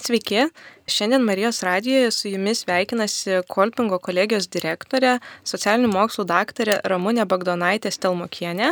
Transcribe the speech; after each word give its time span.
Sveiki, 0.00 0.46
šiandien 0.88 1.22
Marijos 1.22 1.62
radijoje 1.62 2.10
su 2.10 2.28
jumis 2.28 2.62
sveikinasi 2.64 3.42
Kolpingo 3.48 3.98
kolegijos 4.00 4.46
direktorė, 4.48 5.18
socialinių 5.44 5.90
mokslų 5.92 6.24
daktarė 6.30 6.78
Ramūnė 6.88 7.26
Bagdonaitė 7.28 7.92
Stelmokienė. 7.92 8.70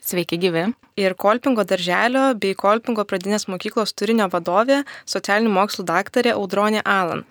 Sveiki 0.00 0.38
gyvi. 0.40 0.62
Ir 0.96 1.14
Kolpingo 1.20 1.66
darželio 1.68 2.30
bei 2.40 2.56
Kolpingo 2.56 3.04
pradinės 3.04 3.44
mokyklos 3.52 3.92
turinio 3.92 4.30
vadovė, 4.32 4.80
socialinių 5.04 5.52
mokslų 5.58 5.84
daktarė 5.92 6.32
Audronė 6.38 6.80
Alan. 6.88 7.26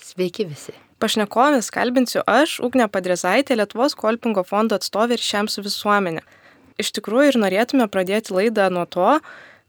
Sveiki 0.00 0.48
visi. 0.48 0.72
Pašnekovės 1.04 1.68
kalbinsiu 1.74 2.24
aš, 2.24 2.58
Ugnė 2.64 2.88
Padrezaitė, 2.88 3.60
Lietuvos 3.60 3.92
Kolpingo 3.96 4.46
fondo 4.46 4.80
atstovė 4.80 5.18
ir 5.18 5.26
šiam 5.26 5.52
su 5.52 5.60
visuomenė. 5.66 6.24
Iš 6.80 6.94
tikrųjų 6.96 7.34
ir 7.34 7.40
norėtume 7.44 7.86
pradėti 7.92 8.32
laidą 8.32 8.70
nuo 8.72 8.86
to, 8.88 9.18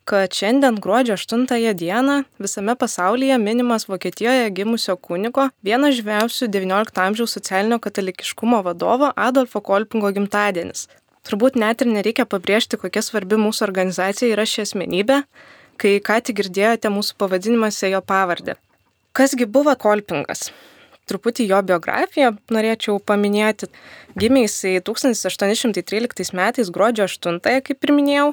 kad 0.05 0.33
šiandien 0.33 0.79
gruodžio 0.81 1.15
8 1.17 1.73
dieną 1.73 2.23
visame 2.39 2.75
pasaulyje 2.75 3.37
minimas 3.37 3.87
Vokietijoje 3.87 4.49
gimusio 4.49 4.95
kunigo, 4.95 5.49
vienas 5.63 5.95
žymiausių 5.95 6.47
XIX 6.47 7.05
amžiaus 7.05 7.31
socialinio 7.37 7.79
katalikiškumo 7.79 8.61
vadovo 8.61 9.11
Adolfo 9.15 9.61
Kolpingo 9.61 10.11
gimtadienis. 10.11 10.87
Turbūt 11.27 11.55
net 11.55 11.81
ir 11.81 11.87
nereikia 11.87 12.25
pabrėžti, 12.25 12.79
kokia 12.81 13.01
svarbi 13.05 13.37
mūsų 13.37 13.67
organizacija 13.67 14.33
yra 14.33 14.45
ši 14.45 14.65
asmenybė, 14.65 15.21
kai 15.77 15.99
ką 16.01 16.17
tik 16.25 16.41
girdėjote 16.41 16.89
mūsų 16.89 17.17
pavadinimuose 17.21 17.93
jo 17.93 18.01
pavardę. 18.01 18.57
Kasgi 19.13 19.45
buvo 19.45 19.75
Kolpingas? 19.75 20.49
Truputį 21.09 21.47
jo 21.49 21.61
biografiją 21.65 22.33
norėčiau 22.53 22.99
paminėti. 23.03 23.69
Gimė 24.19 24.45
jisai 24.45 24.75
1813 24.83 26.35
metais 26.37 26.69
gruodžio 26.73 27.07
8, 27.07 27.39
kaip 27.65 27.87
ir 27.87 27.95
minėjau, 27.95 28.27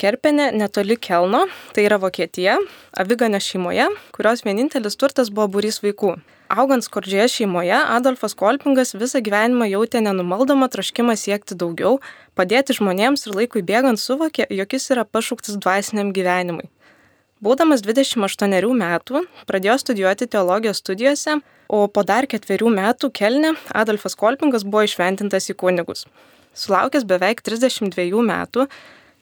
Kerpenė 0.00 0.48
netoli 0.56 0.96
Kelno, 0.96 1.44
tai 1.76 1.84
yra 1.84 1.98
Vokietija, 2.00 2.56
Aviganio 2.96 3.40
šeimoje, 3.44 3.90
kurios 4.16 4.40
vienintelis 4.46 4.96
turtas 4.96 5.28
buvo 5.28 5.50
būrys 5.58 5.82
vaikų. 5.84 6.14
Augant 6.50 6.82
skurdžioje 6.82 7.28
šeimoje, 7.34 7.76
Adolfas 7.76 8.32
Kolpingas 8.34 8.96
visą 8.98 9.20
gyvenimą 9.22 9.68
jautė 9.70 10.00
nenumaldomą 10.02 10.66
troškimą 10.72 11.14
siekti 11.20 11.54
daugiau, 11.54 12.00
padėti 12.34 12.74
žmonėms 12.74 13.28
ir 13.28 13.36
laikui 13.36 13.62
bėgant 13.62 14.00
suvokė, 14.02 14.48
jog 14.50 14.74
jis 14.74 14.90
yra 14.96 15.04
pašauktas 15.04 15.60
dvasiniam 15.60 16.10
gyvenimui. 16.16 16.66
Būdamas 17.44 17.84
28 17.86 18.74
metų, 18.80 19.22
pradėjo 19.46 19.76
studijuoti 19.84 20.26
teologijos 20.32 20.82
studijose, 20.82 21.38
o 21.70 21.86
po 21.88 22.02
dar 22.06 22.26
ketverių 22.30 22.72
metų 22.74 23.12
Kelne 23.14 23.54
Adolfas 23.70 24.16
Kolpingas 24.18 24.66
buvo 24.66 24.82
išventintas 24.86 25.46
į 25.52 25.56
kunigus. 25.62 26.06
Sulaukęs 26.58 27.06
beveik 27.06 27.44
32 27.46 28.24
metų, 28.26 28.66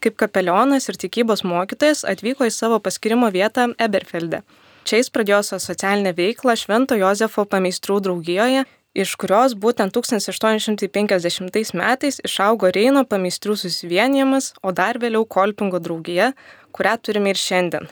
kaip 0.02 0.16
kapelionas 0.16 0.88
ir 0.88 0.96
tikybos 0.96 1.44
mokytojas 1.44 2.06
atvyko 2.08 2.48
į 2.48 2.54
savo 2.54 2.80
paskirimo 2.80 3.28
vietą 3.34 3.69
Eberfelde. 3.76 4.42
Čia 4.88 5.02
jis 5.02 5.12
pradėjo 5.12 5.42
savo 5.44 5.60
socialinę 5.60 6.14
veiklą 6.16 6.54
Švento 6.56 6.96
Jozefo 6.96 7.44
pameistrų 7.44 7.98
draugijoje, 8.06 8.64
iš 8.96 9.14
kurios 9.20 9.52
būtent 9.52 9.92
1850 9.92 11.74
metais 11.76 12.20
išaugo 12.24 12.72
Reino 12.72 13.04
pameistrų 13.04 13.58
susivienijimas, 13.60 14.54
o 14.62 14.72
dar 14.72 14.96
vėliau 15.02 15.26
Kolpingo 15.28 15.82
draugija, 15.82 16.32
kurią 16.72 16.96
turime 17.02 17.34
ir 17.34 17.42
šiandien. 17.42 17.91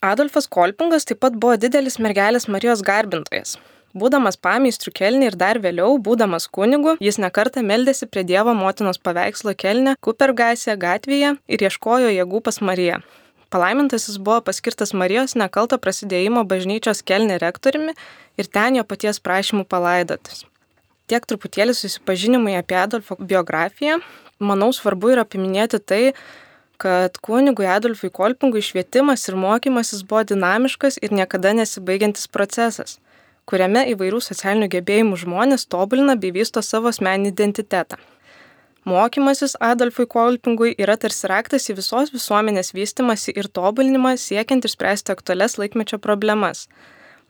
Adolfas 0.00 0.46
Kolpingas 0.48 1.04
taip 1.04 1.20
pat 1.20 1.36
buvo 1.36 1.58
didelis 1.60 1.98
mergelės 1.98 2.48
Marijos 2.48 2.84
garbintojas. 2.86 3.58
Būdamas 3.96 4.36
pameistrių 4.36 4.92
kelnį 4.92 5.30
ir 5.30 5.36
dar 5.40 5.58
vėliau, 5.64 5.94
būdamas 5.96 6.48
kunigu, 6.52 6.98
jis 7.00 7.16
nekartą 7.22 7.62
meldėsi 7.64 8.06
prie 8.06 8.24
Dievo 8.28 8.52
motinos 8.52 9.00
paveikslo 9.00 9.54
kelnė 9.56 9.94
Kupergasė 10.04 10.76
gatvėje 10.76 11.38
ir 11.48 11.64
ieškojo 11.64 12.10
jėgų 12.12 12.42
pas 12.44 12.60
Mariją. 12.60 13.00
Palaimintasis 13.48 14.18
buvo 14.20 14.42
paskirtas 14.44 14.92
Marijos 14.92 15.32
nekalto 15.40 15.78
prasidėjimo 15.80 16.44
bažnyčios 16.44 17.00
kelnė 17.00 17.38
rektoriumi 17.40 17.94
ir 18.36 18.50
ten 18.52 18.76
jo 18.76 18.84
paties 18.84 19.22
prašymų 19.24 19.64
palaidotas. 19.64 20.44
Tiek 21.08 21.24
truputėlį 21.24 21.72
susipažinimai 21.72 22.58
apie 22.58 22.76
Adolfo 22.76 23.16
biografiją. 23.16 24.02
Manau, 24.38 24.68
svarbu 24.76 25.14
yra 25.14 25.24
paminėti 25.24 25.80
tai, 25.80 26.02
kad 26.76 27.16
kunigui 27.24 27.64
Adolfui 27.66 28.12
Kolpingui 28.12 28.60
švietimas 28.62 29.24
ir 29.30 29.40
mokymasis 29.40 30.04
buvo 30.04 30.26
dinamiškas 30.28 31.00
ir 31.00 31.16
niekada 31.16 31.54
nesibaigiantis 31.56 32.28
procesas, 32.28 32.98
kuriame 33.48 33.86
įvairių 33.94 34.20
socialinių 34.24 34.68
gebėjimų 34.76 35.18
žmonės 35.24 35.66
tobulina 35.72 36.18
bei 36.20 36.34
vysto 36.36 36.62
savo 36.64 36.92
asmeninį 36.92 37.32
identitetą. 37.32 37.98
Mokymasis 38.88 39.56
Adolfui 39.60 40.06
Kolpingui 40.08 40.70
yra 40.80 40.96
tarsi 40.96 41.28
raktas 41.28 41.66
į 41.68 41.76
visos 41.80 42.12
visuomenės 42.14 42.72
vystimasi 42.76 43.34
ir 43.36 43.50
tobulinimą 43.58 44.14
siekiant 44.20 44.64
išspręsti 44.64 45.12
aktualias 45.12 45.58
laikmečio 45.60 45.98
problemas. 46.00 46.68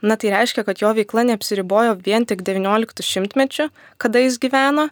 Na 0.03 0.15
tai 0.15 0.31
reiškia, 0.31 0.62
kad 0.62 0.79
jo 0.79 0.93
veikla 0.95 1.25
neapsiribojo 1.33 1.97
vien 2.06 2.27
tik 2.31 2.45
XIX 2.47 3.03
šimtmečiu, 3.03 3.71
kada 3.99 4.23
jis 4.23 4.39
gyveno, 4.39 4.87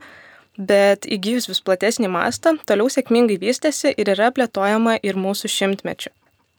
bet 0.59 1.07
įgyjus 1.07 1.47
vis 1.53 1.63
platesnį 1.63 2.11
mastą, 2.11 2.57
toliau 2.67 2.91
sėkmingai 2.91 3.39
vystėsi 3.39 3.95
ir 3.95 4.11
yra 4.17 4.33
plėtojama 4.35 4.99
ir 5.07 5.21
mūsų 5.21 5.53
šimtmečiu. 5.53 6.11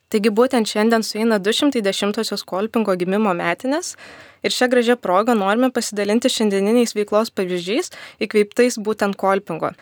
Taigi 0.07 0.31
būtent 0.31 0.69
šiandien 0.71 1.03
sueina 1.03 1.35
210-osios 1.43 2.45
Kolpingo 2.47 2.93
gimimo 2.95 3.33
metinės 3.35 3.95
ir 4.39 4.53
šią 4.55 4.69
gražią 4.71 4.95
progą 5.03 5.35
norime 5.35 5.67
pasidalinti 5.75 6.31
šiandieniniais 6.31 6.95
veiklos 6.95 7.33
pavyzdžiais 7.35 7.91
įkveiptais 8.23 8.79
būtent 8.79 9.19
Kolpingo. 9.19 9.73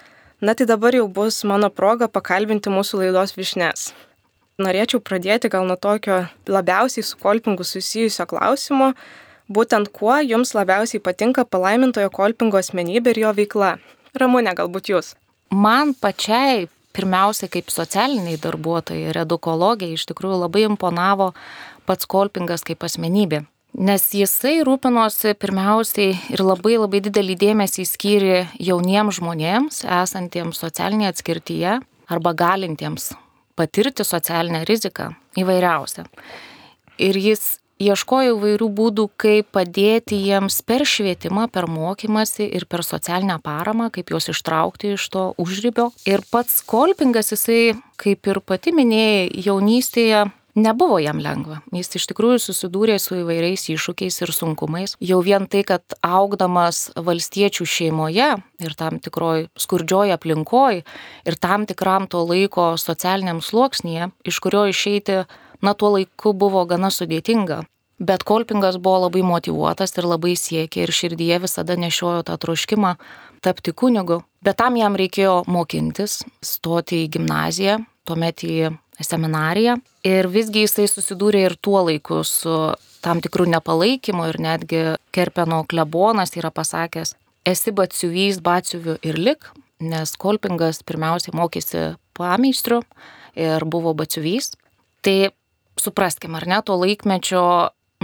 Na 0.42 0.56
tai 0.58 0.66
dabar 0.66 0.98
jau 0.98 1.06
bus 1.08 1.44
mano 1.46 1.70
proga 1.70 2.10
pakalbinti 2.10 2.74
mūsų 2.74 3.04
laidos 3.04 3.36
višnes. 3.38 3.92
Norėčiau 4.58 5.02
pradėti 5.04 5.52
gal 5.54 5.68
nuo 5.70 5.78
tokio 5.78 6.24
labiausiai 6.50 7.06
su 7.06 7.20
Kolpingu 7.22 7.64
susijusio 7.68 8.26
klausimo, 8.26 8.94
būtent 9.52 9.92
kuo 9.94 10.18
jums 10.26 10.56
labiausiai 10.58 11.04
patinka 11.06 11.46
palaimintojo 11.46 12.10
Kolpingo 12.10 12.58
asmenybė 12.58 13.14
ir 13.14 13.22
jo 13.28 13.36
veikla. 13.44 13.76
Ramūnė, 14.18 14.56
galbūt 14.58 14.90
jūs. 14.90 15.14
Man 15.52 15.94
pačiai, 15.94 16.66
pirmiausia, 16.96 17.50
kaip 17.52 17.72
socialiniai 17.74 18.40
darbuotojai 18.42 19.12
ir 19.12 19.20
edukologija, 19.26 19.94
iš 19.94 20.08
tikrųjų 20.10 20.40
labai 20.46 20.66
imponavo 20.70 21.34
pats 21.86 22.08
Kolpingas 22.10 22.66
kaip 22.66 22.86
asmenybė. 22.88 23.44
Nes 23.76 24.06
jisai 24.16 24.62
rūpinosi 24.64 25.34
pirmiausiai 25.36 26.14
ir 26.32 26.44
labai 26.46 26.78
labai 26.80 27.02
didelį 27.04 27.36
dėmesį 27.42 27.84
skyrė 27.90 28.38
jauniems 28.64 29.20
žmonėms, 29.20 29.82
esantiems 29.84 30.62
socialinėje 30.64 31.12
atskirtyje 31.12 31.76
arba 32.08 32.34
galintiems 32.40 33.12
patirti 33.56 34.06
socialinę 34.08 34.64
riziką 34.68 35.10
įvairiausią. 35.40 36.08
Ir 37.04 37.20
jis 37.20 37.58
ieškojo 37.82 38.38
įvairių 38.38 38.70
būdų, 38.78 39.08
kaip 39.20 39.50
padėti 39.56 40.20
jiems 40.22 40.62
per 40.66 40.86
švietimą, 40.88 41.48
per 41.52 41.68
mokymasi 41.72 42.48
ir 42.48 42.68
per 42.70 42.86
socialinę 42.88 43.40
paramą, 43.44 43.90
kaip 43.94 44.14
juos 44.14 44.30
ištraukti 44.32 44.96
iš 44.96 45.10
to 45.12 45.28
užrybio. 45.42 45.92
Ir 46.08 46.24
pats 46.32 46.62
Kolpingas, 46.66 47.34
jisai, 47.36 47.76
kaip 48.02 48.28
ir 48.32 48.42
pati 48.46 48.74
minėjai, 48.76 49.30
jaunystėje 49.50 50.26
nebuvo 50.56 51.00
jam 51.04 51.20
lengva. 51.20 51.60
Jis 51.76 51.98
iš 52.00 52.08
tikrųjų 52.10 52.40
susidūrė 52.40 52.96
su 53.02 53.20
įvairiais 53.20 53.68
iššūkiais 53.74 54.22
ir 54.24 54.32
sunkumais. 54.32 54.96
Jau 55.04 55.20
vien 55.24 55.48
tai, 55.52 55.66
kad 55.68 55.98
augdamas 56.00 56.88
valstiečių 56.96 57.68
šeimoje 57.68 58.30
ir 58.64 58.78
tam 58.80 59.02
tikroj 59.04 59.50
skurdžioj 59.60 60.16
aplinkoj 60.16 60.82
ir 61.28 61.40
tam 61.44 61.68
tikram 61.68 62.08
to 62.08 62.24
laiko 62.24 62.74
socialiniam 62.80 63.44
sluoksnėje, 63.44 64.14
iš 64.24 64.40
kurio 64.44 64.66
išeiti 64.72 65.26
na 65.62 65.74
tuo 65.74 65.96
laiku 65.96 66.34
buvo 66.34 66.66
gana 66.66 66.92
sudėtinga. 66.92 67.64
Bet 68.00 68.26
Kolpingas 68.28 68.76
buvo 68.76 69.06
labai 69.06 69.22
motivuotas 69.24 69.96
ir 69.96 70.08
labai 70.10 70.34
siekė 70.36 70.84
ir 70.84 70.92
širdyje 70.92 71.40
visada 71.46 71.78
nešiojo 71.80 72.26
tą 72.28 72.36
troškimą 72.44 72.96
tapti 73.46 73.72
kunigu. 73.72 74.20
Bet 74.44 74.60
tam 74.60 74.76
jam 74.76 74.98
reikėjo 75.00 75.46
mokintis, 75.48 76.20
stoti 76.44 77.06
į 77.06 77.12
gimnaziją, 77.16 77.78
tuomet 78.06 78.44
į 78.44 78.74
seminariją. 79.00 79.78
Ir 80.04 80.28
visgi 80.32 80.66
jisai 80.66 80.90
susidūrė 80.92 81.46
ir 81.48 81.56
tuo 81.56 81.86
laiku 81.88 82.20
su 82.28 82.74
tam 83.06 83.22
tikrų 83.24 83.48
nepalaikymu 83.54 84.28
ir 84.32 84.42
netgi 84.42 84.84
Kerpeno 85.16 85.62
klebonas 85.70 86.36
yra 86.36 86.52
pasakęs, 86.52 87.14
esi 87.46 87.72
batsiuvys, 87.76 88.42
batsiuviu 88.44 88.98
ir 89.06 89.20
lik, 89.22 89.48
nes 89.80 90.16
Kolpingas 90.20 90.82
pirmiausiai 90.84 91.36
mokėsi 91.38 91.84
pameistriu 92.18 92.82
ir 93.38 93.66
buvo 93.70 93.94
batsiuvys. 93.98 94.52
Tai 95.06 95.32
supraskim, 95.80 96.36
ar 96.36 96.48
ne, 96.48 96.62
to 96.66 96.78
laikmečio 96.80 97.46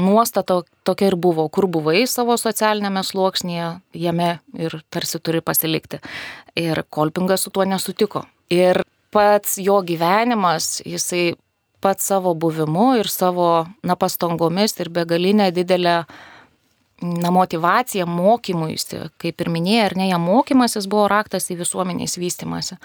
nuostata 0.01 0.61
tokia 0.83 1.11
ir 1.11 1.17
buvo, 1.19 1.47
kur 1.49 1.67
buvai 1.71 2.05
savo 2.07 2.37
socialinėme 2.39 3.03
sluoksnėje, 3.05 3.67
jame 3.93 4.31
ir 4.57 4.79
tarsi 4.89 5.19
turi 5.19 5.41
pasilikti. 5.45 6.01
Ir 6.59 6.83
Kolpingas 6.89 7.45
su 7.45 7.53
tuo 7.53 7.67
nesutiko. 7.67 8.25
Ir 8.51 8.83
pats 9.11 9.57
jo 9.61 9.79
gyvenimas, 9.85 10.79
jisai 10.87 11.35
pats 11.81 12.05
savo 12.11 12.33
buvimu 12.37 12.95
ir 12.99 13.09
savo, 13.09 13.65
na, 13.83 13.97
pastangomis 13.99 14.77
ir 14.79 14.91
begalinė 14.93 15.49
didelė 15.55 15.95
na, 17.01 17.31
motivacija 17.33 18.05
mokymuisi, 18.05 19.07
kaip 19.21 19.41
ir 19.41 19.51
minėjai, 19.51 19.85
ar 19.89 19.97
ne, 19.97 20.09
jam 20.11 20.27
mokymasis 20.29 20.87
buvo 20.91 21.07
raktas 21.11 21.49
į 21.51 21.57
visuomenės 21.63 22.19
vystimąsi. 22.21 22.77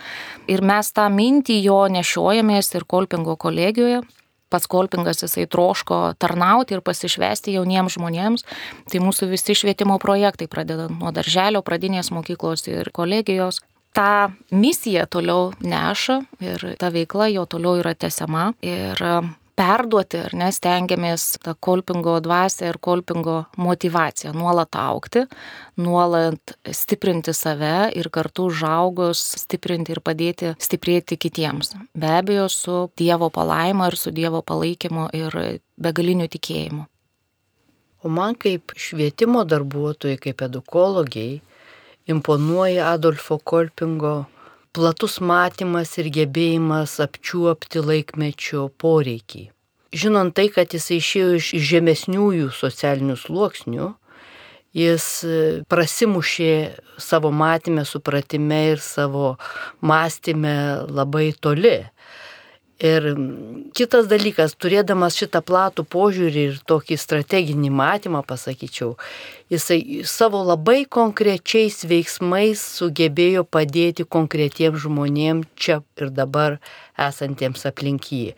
Ir 0.51 0.65
mes 0.65 0.93
tą 0.97 1.09
mintį 1.13 1.61
jo 1.67 1.83
nešiojamės 1.93 2.73
ir 2.75 2.89
Kolpingo 2.89 3.37
kolegijoje, 3.37 4.03
pats 4.57 4.71
Kolpingas 4.73 5.23
jisai 5.23 5.47
troško 5.47 6.01
tarnauti 6.19 6.77
ir 6.77 6.85
pasišvesti 6.85 7.59
jauniems 7.59 7.99
žmonėms, 7.99 8.47
tai 8.89 9.05
mūsų 9.05 9.29
visi 9.35 9.57
švietimo 9.59 10.01
projektai, 10.01 10.49
pradedant 10.49 10.97
nuo 10.97 11.13
darželio, 11.13 11.61
pradinės 11.67 12.11
mokyklos 12.15 12.65
ir 12.73 12.89
kolegijos, 12.97 13.61
tą 13.97 14.33
misiją 14.53 15.07
toliau 15.09 15.51
neša 15.61 16.21
ir 16.45 16.71
ta 16.81 16.93
veikla 16.93 17.31
jo 17.33 17.47
toliau 17.49 17.81
yra 17.81 17.95
tesiama. 17.97 18.51
Ir 18.65 19.01
perduoti, 19.57 20.21
ar 20.29 20.35
ne, 20.37 20.49
stengiamės 20.53 21.25
tą 21.45 21.55
kolpingo 21.65 22.19
dvasę 22.25 22.69
ir 22.71 22.79
kolpingo 22.83 23.37
motivaciją 23.61 24.35
nuolat 24.37 24.77
aukti, 24.79 25.25
nuolat 25.81 26.57
stiprinti 26.77 27.35
save 27.37 27.91
ir 27.97 28.11
kartu 28.13 28.51
užaugus 28.51 29.23
stiprinti 29.41 29.97
ir 29.97 30.03
padėti 30.05 30.53
stiprėti 30.63 31.19
kitiems. 31.21 31.75
Be 31.97 32.13
abejo, 32.19 32.51
su 32.53 32.77
Dievo 32.99 33.31
palaima 33.33 33.89
ir 33.91 33.99
su 34.01 34.13
Dievo 34.13 34.43
palaikymu 34.47 35.09
ir 35.17 35.41
begaliniu 35.81 36.29
tikėjimu. 36.33 36.87
O 38.05 38.13
man 38.13 38.37
kaip 38.39 38.77
švietimo 38.79 39.43
darbuotojai, 39.49 40.21
kaip 40.21 40.45
edukologiai, 40.47 41.41
imponuoja 42.07 42.93
Adolfo 42.93 43.41
Kolpingo 43.43 44.27
platus 44.77 45.21
matymas 45.25 45.95
ir 46.01 46.11
gebėjimas 46.13 46.99
apčiuopti 47.01 47.81
laikmečio 47.81 48.67
poreikį. 48.83 49.47
Žinant 49.97 50.35
tai, 50.37 50.51
kad 50.53 50.75
jis 50.77 50.91
išėjo 50.99 51.37
iš 51.39 51.53
žemesniųjų 51.71 52.51
socialinių 52.53 53.17
sluoksnių, 53.17 53.87
jis 54.77 55.07
e, 55.25 55.39
prasimušė 55.71 56.53
savo 57.01 57.31
matymę, 57.33 57.87
supratime 57.89 58.61
ir 58.75 58.83
savo 58.85 59.37
mąstymę 59.81 60.57
labai 60.93 61.31
toli. 61.41 61.79
Ir 62.77 63.07
kitas 63.73 64.05
dalykas, 64.05 64.53
turėdamas 64.61 65.15
šitą 65.17 65.41
platų 65.41 65.87
požiūrį 65.89 66.43
ir 66.51 66.59
tokį 66.69 66.99
strateginį 67.01 67.71
matymą, 67.73 68.21
pasakyčiau, 68.29 68.99
jisai 69.49 70.05
savo 70.05 70.43
labai 70.45 70.83
konkrečiais 70.85 71.87
veiksmais 71.89 72.61
sugebėjo 72.61 73.47
padėti 73.49 74.05
konkretiems 74.05 74.85
žmonėms 74.85 75.49
čia 75.57 75.81
ir 75.97 76.13
dabar 76.13 76.59
esantiems 77.01 77.65
aplink 77.65 78.13
jį. 78.13 78.37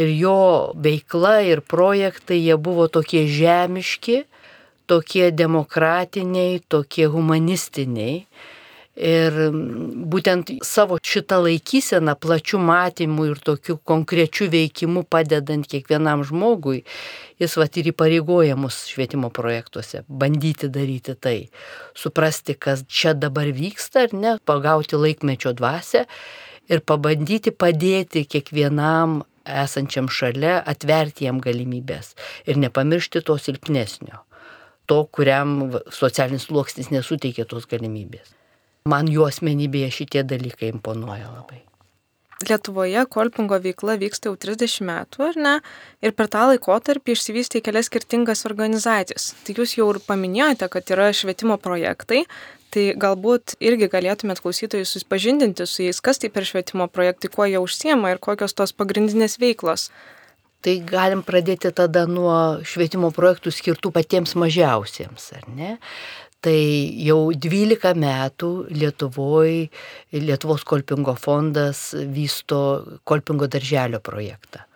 Ir 0.00 0.16
jo 0.16 0.40
veikla 0.80 1.42
ir 1.44 1.60
projektai, 1.60 2.40
jie 2.40 2.56
buvo 2.56 2.88
tokie 2.88 3.26
žemiški, 3.28 4.22
tokie 4.88 5.28
demokratiniai, 5.28 6.62
tokie 6.72 7.04
humanistiniai 7.04 8.24
Ir 8.94 9.34
būtent 10.06 10.52
savo 10.62 11.00
šitą 11.02 11.40
laikyseną, 11.42 12.14
plačių 12.22 12.60
matymų 12.62 13.24
ir 13.32 13.40
tokiu 13.42 13.74
konkrečiu 13.82 14.46
veikimu 14.52 15.02
padedant 15.10 15.66
kiekvienam 15.66 16.22
žmogui, 16.22 16.84
jis 17.42 17.56
vat 17.58 17.74
ir 17.74 17.90
įpareigoja 17.90 18.54
mus 18.54 18.84
švietimo 18.86 19.32
projektuose 19.34 20.04
bandyti 20.06 20.70
daryti 20.70 21.16
tai, 21.18 21.38
suprasti, 21.98 22.54
kas 22.54 22.84
čia 22.86 23.16
dabar 23.18 23.50
vyksta 23.50 24.06
ar 24.06 24.14
ne, 24.14 24.36
pagauti 24.46 24.94
laikmečio 24.94 25.56
dvasę 25.58 26.04
ir 26.70 26.84
pabandyti 26.86 27.50
padėti 27.50 28.22
kiekvienam 28.30 29.24
esančiam 29.44 30.06
šalia, 30.06 30.60
atverti 30.62 31.26
jam 31.26 31.42
galimybės 31.42 32.14
ir 32.46 32.62
nepamiršti 32.62 33.26
to 33.26 33.36
silpnesnio, 33.42 34.22
to, 34.86 35.02
kuriam 35.10 35.74
socialinis 35.90 36.46
sluoksnis 36.46 36.94
nesuteikia 36.94 37.50
tos 37.50 37.66
galimybės. 37.66 38.30
Man 38.84 39.08
jų 39.08 39.22
asmenybėje 39.24 39.86
šitie 39.96 40.20
dalykai 40.28 40.68
imponuoja 40.68 41.30
labai. 41.30 41.62
Lietuvoje 42.44 43.06
kolpingo 43.08 43.56
veikla 43.64 43.94
vyksta 43.96 44.28
jau 44.28 44.34
30 44.36 44.82
metų, 44.84 45.22
ar 45.24 45.38
ne? 45.40 45.52
Ir 46.04 46.12
per 46.12 46.28
tą 46.28 46.42
laikotarpį 46.50 47.14
išsivystė 47.16 47.62
kelias 47.64 47.88
skirtingas 47.88 48.44
organizacijas. 48.44 49.30
Tai 49.46 49.54
jūs 49.56 49.78
jau 49.78 49.86
ir 49.94 50.02
paminėjote, 50.04 50.68
kad 50.68 50.92
yra 50.92 51.06
švietimo 51.16 51.56
projektai, 51.56 52.26
tai 52.76 52.90
galbūt 53.00 53.54
irgi 53.64 53.88
galėtumėt 53.88 54.42
klausytojus 54.44 54.92
susipažindinti 54.92 55.64
su 55.64 55.86
jais, 55.86 56.02
kas 56.04 56.20
tai 56.20 56.28
per 56.34 56.44
švietimo 56.44 56.84
projektai, 56.92 57.32
kuo 57.32 57.48
jie 57.48 57.62
užsiema 57.64 58.12
ir 58.12 58.20
kokios 58.20 58.52
tos 58.52 58.76
pagrindinės 58.76 59.38
veiklos. 59.40 59.88
Tai 60.64 60.76
galim 60.84 61.24
pradėti 61.24 61.72
tada 61.76 62.04
nuo 62.08 62.60
švietimo 62.68 63.08
projektų 63.16 63.52
skirtų 63.52 63.96
patiems 63.96 64.36
mažiausiems, 64.36 65.30
ar 65.40 65.48
ne? 65.56 65.72
Tai 66.44 66.60
jau 67.00 67.32
12 67.32 67.94
metų 67.96 68.50
Lietuvoje 68.76 69.70
Lietuvos 70.12 70.66
kolpingo 70.68 71.14
fondas 71.16 71.94
vysto 71.94 72.60
kolpingo 73.08 73.48
darželio 73.48 74.02
projektą 74.04 74.66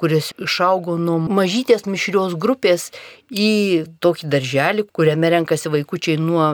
kuris 0.00 0.32
išaugo 0.42 0.96
nuo 0.98 1.20
mažytės 1.22 1.86
mišrios 1.86 2.34
grupės 2.40 2.88
į 3.30 3.84
tokį 4.02 4.30
darželį, 4.32 4.86
kuriame 4.92 5.30
renkasi 5.36 5.70
vaikučiai 5.72 6.18
nuo 6.20 6.48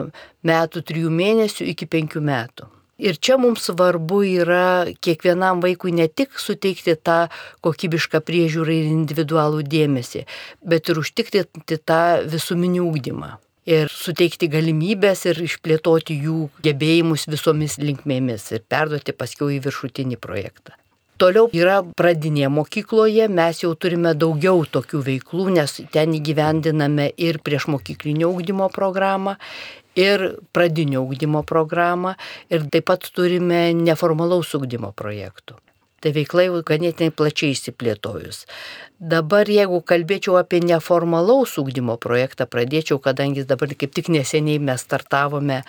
metų 0.47 0.83
trijų 0.87 1.09
mėnesių 1.17 1.67
iki 1.73 1.89
penkių 1.89 2.21
metų. 2.29 2.69
Ir 3.01 3.17
čia 3.17 3.39
mums 3.41 3.65
svarbu 3.65 4.21
yra 4.29 4.85
kiekvienam 5.01 5.63
vaikui 5.63 5.89
ne 5.97 6.05
tik 6.05 6.37
suteikti 6.37 6.93
tą 7.01 7.23
kokybišką 7.65 8.21
priežiūrą 8.27 8.75
ir 8.77 8.91
individualų 8.91 9.63
dėmesį, 9.65 10.27
bet 10.61 10.91
ir 10.93 11.01
užtikrinti 11.01 11.81
tą 11.81 12.03
visuminį 12.29 12.85
ūkdymą 12.85 13.39
ir 13.69 13.91
suteikti 13.93 14.49
galimybės 14.51 15.25
ir 15.29 15.41
išplėtoti 15.45 16.17
jų 16.25 16.49
gebėjimus 16.65 17.27
visomis 17.29 17.77
linkmėmis 17.81 18.51
ir 18.55 18.63
perduoti 18.69 19.13
paskiau 19.13 19.51
į 19.53 19.61
viršutinį 19.65 20.17
projektą. 20.21 20.77
Toliau 21.21 21.51
yra 21.53 21.83
pradinė 21.85 22.47
mokykloje, 22.49 23.27
mes 23.29 23.59
jau 23.61 23.75
turime 23.77 24.15
daugiau 24.17 24.63
tokių 24.65 25.03
veiklų, 25.05 25.51
nes 25.53 25.75
ten 25.93 26.15
įgyvendiname 26.17 27.11
ir 27.13 27.37
prieš 27.45 27.67
mokyklinio 27.69 28.31
ūkdymo 28.33 28.71
programą, 28.73 29.35
ir 29.93 30.39
pradinio 30.49 31.03
ūkdymo 31.05 31.43
programą, 31.45 32.15
ir 32.49 32.65
taip 32.73 32.89
pat 32.89 33.05
turime 33.13 33.67
neformalaus 33.77 34.55
ūkdymo 34.57 34.95
projektų. 34.97 35.61
Tai 36.01 36.11
veikla 36.15 36.47
jau 36.47 36.61
ganėtinai 36.65 37.13
plačiai 37.13 37.53
įsiplėtojus. 37.53 38.45
Dabar 38.97 39.49
jeigu 39.49 39.81
kalbėčiau 39.85 40.39
apie 40.39 40.61
neformalaus 40.65 41.57
ūkdymo 41.61 41.97
projektą, 42.01 42.47
pradėčiau, 42.49 42.97
kadangi 43.01 43.45
dabar 43.45 43.73
kaip 43.77 43.93
tik 43.93 44.09
neseniai 44.13 44.61
mes 44.61 44.81
startavome 44.81 45.61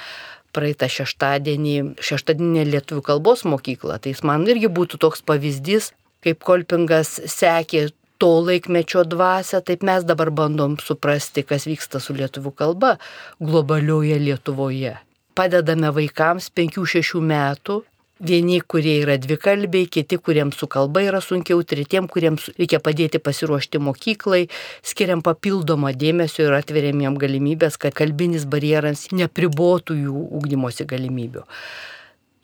praeitą 0.56 0.88
šeštadienį, 0.92 1.76
šeštadieninę 2.00 2.64
lietuvių 2.74 3.04
kalbos 3.04 3.44
mokyklą, 3.48 3.98
tai 4.00 4.12
jis 4.12 4.24
man 4.28 4.44
irgi 4.48 4.72
būtų 4.72 5.00
toks 5.04 5.24
pavyzdys, 5.28 5.92
kaip 6.24 6.42
Kolpingas 6.44 7.18
sekė 7.28 7.90
to 8.22 8.32
laikmečio 8.46 9.02
dvasę, 9.08 9.62
taip 9.66 9.82
mes 9.82 10.04
dabar 10.06 10.30
bandom 10.30 10.76
suprasti, 10.78 11.42
kas 11.42 11.66
vyksta 11.66 12.00
su 12.00 12.14
lietuvių 12.14 12.52
kalba 12.54 12.96
globalioje 13.40 14.20
Lietuvoje. 14.22 14.94
Padedame 15.34 15.88
vaikams 15.96 16.50
5-6 16.54 17.18
metų 17.24 17.80
Vieni, 18.22 18.60
kurie 18.62 19.00
yra 19.02 19.16
dvikalbiai, 19.18 19.88
kiti, 19.90 20.14
kuriems 20.22 20.60
su 20.60 20.68
kalba 20.70 21.02
yra 21.02 21.18
sunkiau, 21.24 21.64
tretiem, 21.66 22.06
kuriems 22.06 22.52
reikia 22.54 22.78
padėti 22.78 23.18
pasiruošti 23.18 23.80
mokyklai, 23.82 24.44
skiriam 24.86 25.24
papildomą 25.26 25.90
dėmesio 25.98 26.46
ir 26.46 26.54
atveriam 26.54 27.02
jam 27.02 27.18
galimybės, 27.18 27.80
kad 27.82 27.96
kalbinis 27.98 28.46
barjeras 28.46 29.08
nepribotų 29.10 29.98
jų 30.04 30.22
ūkdymosi 30.38 30.86
galimybių. 30.92 31.42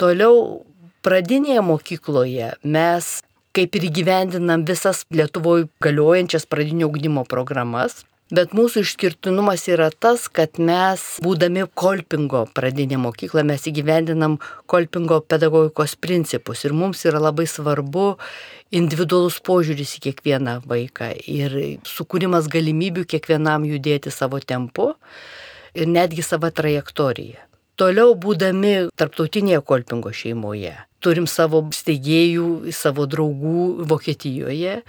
Toliau 0.03 0.43
pradinėje 1.07 1.63
mokykloje 1.63 2.53
mes 2.67 3.15
kaip 3.59 3.75
ir 3.79 3.89
įgyvendinam 3.89 4.67
visas 4.69 5.05
Lietuvoje 5.15 5.67
galiojančias 5.83 6.47
pradinio 6.47 6.91
ūkdymo 6.91 7.25
programas, 7.29 8.05
Bet 8.29 8.53
mūsų 8.53 8.83
išskirtinumas 8.85 9.63
yra 9.73 9.87
tas, 9.89 10.27
kad 10.29 10.59
mes, 10.61 11.01
būdami 11.25 11.63
Kolpingo 11.73 12.43
pradinė 12.53 12.99
mokykla, 13.01 13.41
mes 13.49 13.65
įgyvendinam 13.71 14.37
Kolpingo 14.69 15.23
pedagogikos 15.25 15.95
principus 15.97 16.67
ir 16.69 16.77
mums 16.77 17.07
yra 17.09 17.23
labai 17.25 17.47
svarbu 17.49 18.19
individualus 18.77 19.39
požiūris 19.41 19.97
į 19.97 20.03
kiekvieną 20.11 20.59
vaiką 20.69 21.15
ir 21.25 21.57
sukūrimas 21.89 22.51
galimybių 22.53 23.07
kiekvienam 23.09 23.65
judėti 23.65 24.13
savo 24.13 24.43
tempu 24.45 24.91
ir 25.73 25.89
netgi 25.89 26.21
savo 26.21 26.53
trajektoriją. 26.53 27.49
Toliau 27.81 28.13
būdami 28.13 28.91
tarptautinėje 28.99 29.63
Kolpingo 29.65 30.13
šeimoje, 30.13 30.75
turim 31.05 31.27
savo 31.31 31.63
steigėjų, 31.75 32.73
savo 32.75 33.07
draugų 33.11 33.89
Vokietijoje 33.89 34.83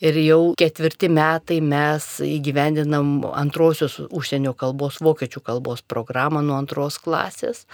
Ir 0.00 0.16
jau 0.16 0.54
ketvirti 0.56 1.10
metai 1.12 1.58
mes 1.60 2.04
įgyvendinam 2.24 3.18
antrosios 3.36 3.98
užsienio 4.00 4.54
kalbos, 4.56 4.96
vokiečių 5.04 5.42
kalbos 5.44 5.82
programą 5.84 6.40
nuo 6.40 6.56
antros 6.56 6.96
klasės. 7.04 7.66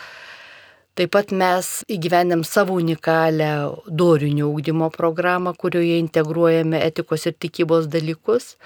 Taip 0.98 1.12
pat 1.14 1.30
mes 1.30 1.68
įgyvendėm 1.86 2.42
savo 2.42 2.80
unikalią 2.80 3.52
dorinio 3.86 4.48
ūkdymo 4.50 4.90
programą, 4.96 5.52
kurioje 5.54 6.00
integruojame 6.02 6.82
etikos 6.88 7.28
ir 7.30 7.36
tikybos 7.38 7.86
dalykus. 7.94 8.56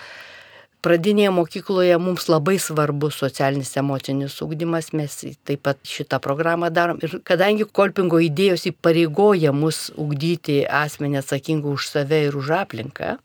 Pradinėje 0.80 1.30
mokykloje 1.36 1.96
mums 2.00 2.24
labai 2.32 2.54
svarbus 2.56 3.18
socialinis 3.20 3.74
emocinis 3.76 4.38
ūkdymas, 4.40 4.94
mes 4.96 5.16
taip 5.44 5.60
pat 5.66 5.80
šitą 5.84 6.16
programą 6.24 6.70
darom. 6.72 6.96
Ir 7.04 7.18
kadangi 7.28 7.66
kolpingo 7.68 8.20
idėjos 8.24 8.64
įpareigoja 8.70 9.52
mus 9.52 9.90
ūkdyti 10.00 10.62
asmenį 10.64 11.20
atsakingą 11.20 11.74
už 11.76 11.90
save 11.92 12.22
ir 12.30 12.38
už 12.40 12.54
aplinką, 12.62 13.18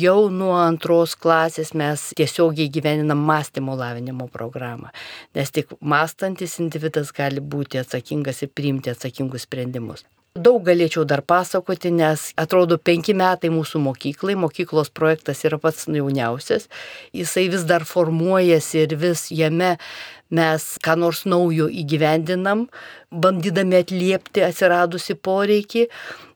Jau 0.00 0.30
nuo 0.32 0.54
antros 0.56 1.12
klasės 1.20 1.74
mes 1.76 2.00
tiesiogiai 2.16 2.70
gyveninam 2.72 3.20
mąstymo 3.28 3.74
lavinimo 3.76 4.24
programą, 4.32 4.88
nes 5.36 5.52
tik 5.52 5.76
mąstantis 5.92 6.56
individas 6.64 7.12
gali 7.12 7.44
būti 7.54 7.82
atsakingas 7.82 8.40
ir 8.42 8.50
priimti 8.56 8.90
atsakingus 8.90 9.44
sprendimus. 9.44 10.06
Daug 10.32 10.62
galėčiau 10.64 11.02
dar 11.04 11.20
pasakoti, 11.20 11.90
nes 11.92 12.30
atrodo 12.40 12.78
penki 12.80 13.12
metai 13.12 13.50
mūsų 13.52 13.82
mokyklai, 13.84 14.32
mokyklos 14.40 14.88
projektas 14.88 15.44
yra 15.44 15.58
pats 15.60 15.84
jauniausias, 15.84 16.70
jisai 17.12 17.50
vis 17.52 17.66
dar 17.68 17.84
formuojasi 17.84 18.80
ir 18.86 18.94
vis 18.96 19.26
jame 19.28 19.74
mes 20.32 20.64
ką 20.80 20.96
nors 21.02 21.26
naujo 21.28 21.68
įgyvendinam, 21.68 22.64
bandydami 23.12 23.82
atliepti 23.82 24.46
atsiradusi 24.48 25.18
poreikį. 25.20 25.84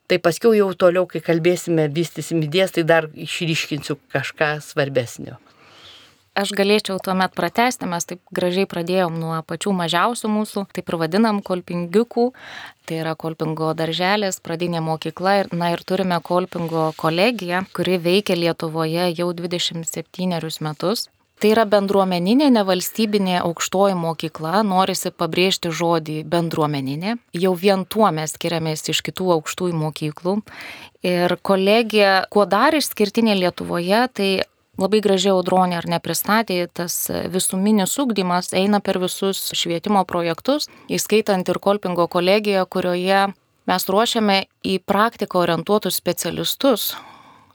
Tai 0.07 0.21
paskui 0.21 0.61
jau 0.61 0.69
toliau, 0.77 1.09
kai 1.09 1.25
kalbėsime, 1.25 1.89
vystysim 1.89 2.45
idėjas, 2.45 2.77
tai 2.77 2.85
dar 2.85 3.09
išryškinsiu 3.17 3.97
kažką 4.13 4.59
svarbesnio 4.61 5.41
aš 6.37 6.53
galėčiau 6.57 6.99
tuomet 7.03 7.33
pratesti, 7.37 7.89
mes 7.89 8.05
taip 8.07 8.21
gražiai 8.35 8.69
pradėjom 8.69 9.17
nuo 9.19 9.39
pačių 9.47 9.73
mažiausių 9.81 10.31
mūsų, 10.35 10.65
taip 10.77 10.93
ir 10.93 10.99
vadinam 11.01 11.41
kolpingiukų, 11.45 12.29
tai 12.87 13.01
yra 13.01 13.17
kolpingo 13.19 13.73
darželės, 13.77 14.39
pradinė 14.45 14.83
mokykla, 14.85 15.35
ir, 15.41 15.51
na 15.51 15.73
ir 15.73 15.83
turime 15.87 16.21
kolpingo 16.23 16.91
kolegiją, 16.99 17.65
kuri 17.75 17.99
veikia 18.01 18.37
Lietuvoje 18.37 19.11
jau 19.17 19.31
27 19.33 20.65
metus. 20.65 21.07
Tai 21.37 21.51
yra 21.53 21.67
bendruomeninė, 21.69 22.47
nevalstybinė 22.49 23.35
aukštoji 23.43 23.93
mokykla, 23.93 24.63
norisi 24.65 25.11
pabrėžti 25.13 25.69
žodį 25.69 26.23
bendruomeninė. 26.25 27.13
Jau 27.37 27.51
vien 27.53 27.83
tuo 27.85 28.09
mes 28.09 28.33
skiriamės 28.33 28.81
iš 28.89 29.03
kitų 29.05 29.35
aukštųjų 29.35 29.77
mokyklų. 29.77 30.39
Ir 31.05 31.35
kolegija, 31.45 32.23
kuo 32.33 32.47
dar 32.49 32.73
išskirtinė 32.79 33.37
Lietuvoje, 33.37 34.01
tai 34.17 34.31
labai 34.77 35.01
gražiai 35.03 35.33
audronė 35.35 35.77
ar 35.79 35.89
nepristatė, 35.89 36.59
tas 36.73 37.09
visuminis 37.33 37.97
ugdymas 38.01 38.53
eina 38.53 38.79
per 38.79 39.01
visus 39.01 39.49
švietimo 39.57 40.03
projektus, 40.05 40.69
įskaitant 40.89 41.49
ir 41.49 41.59
Kolpingo 41.59 42.07
kolegiją, 42.07 42.65
kurioje 42.69 43.27
mes 43.67 43.89
ruošiame 43.91 44.39
į 44.63 44.79
praktiką 44.87 45.43
orientuotus 45.43 45.99
specialistus 45.99 46.93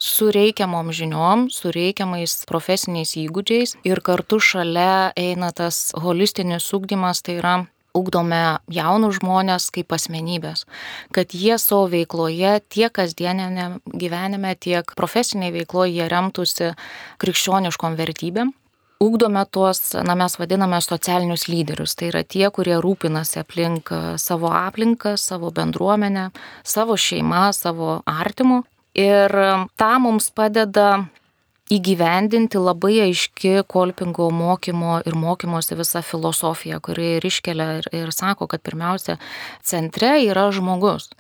su 0.02 0.31
reikiamom 0.35 0.91
žiniom, 0.93 1.47
su 1.50 1.71
reikiamais 1.71 2.41
profesiniais 2.50 3.14
įgūdžiais 3.21 3.76
ir 3.87 4.02
kartu 4.02 4.41
šalia 4.43 5.12
eina 5.17 5.52
tas 5.55 5.93
holistinis 5.95 6.67
ugdymas, 6.75 7.23
tai 7.23 7.38
yra 7.38 7.55
ugdome 7.97 8.59
jaunus 8.73 9.19
žmonės 9.21 9.69
kaip 9.75 9.93
asmenybės, 9.93 10.65
kad 11.13 11.35
jie 11.37 11.59
savo 11.61 11.87
veikloje 11.93 12.59
tiek 12.73 12.93
kasdienėme 12.95 13.83
gyvenime, 13.93 14.55
tiek 14.57 14.95
profesinėje 14.99 15.59
veikloje 15.61 15.99
jie 15.99 16.09
remtųsi 16.13 16.73
krikščioniškom 17.23 17.97
vertybėm. 18.01 18.53
Ugdome 19.03 19.43
tuos, 19.51 19.97
na 20.07 20.15
mes 20.15 20.37
vadiname 20.39 20.79
socialinius 20.79 21.49
lyderius, 21.51 21.97
tai 21.99 22.13
yra 22.13 22.21
tie, 22.23 22.45
kurie 22.55 22.77
rūpinasi 22.79 23.41
aplink 23.41 23.91
savo 24.23 24.53
aplinką, 24.55 25.17
savo 25.19 25.51
bendruomenę, 25.51 26.29
savo 26.63 26.95
šeimą, 26.95 27.49
savo 27.57 27.97
artimų. 28.07 28.61
Ir 28.95 29.35
tą 29.81 29.91
mums 30.05 30.29
padeda 30.31 31.09
įgyvendinti 31.71 32.59
labai 32.59 32.97
aiški 33.07 33.62
kolpingo 33.71 34.28
mokymo 34.35 34.99
ir 35.07 35.16
mokymosi 35.19 35.78
visa 35.78 36.02
filosofija, 36.02 36.81
kuri 36.83 37.16
ir 37.19 37.26
iškelia 37.28 37.69
ir, 37.78 37.88
ir 38.02 38.12
sako, 38.12 38.49
kad 38.50 38.62
pirmiausia, 38.66 39.19
centre 39.62 40.16
yra 40.26 40.49
žmogus. 40.52 41.11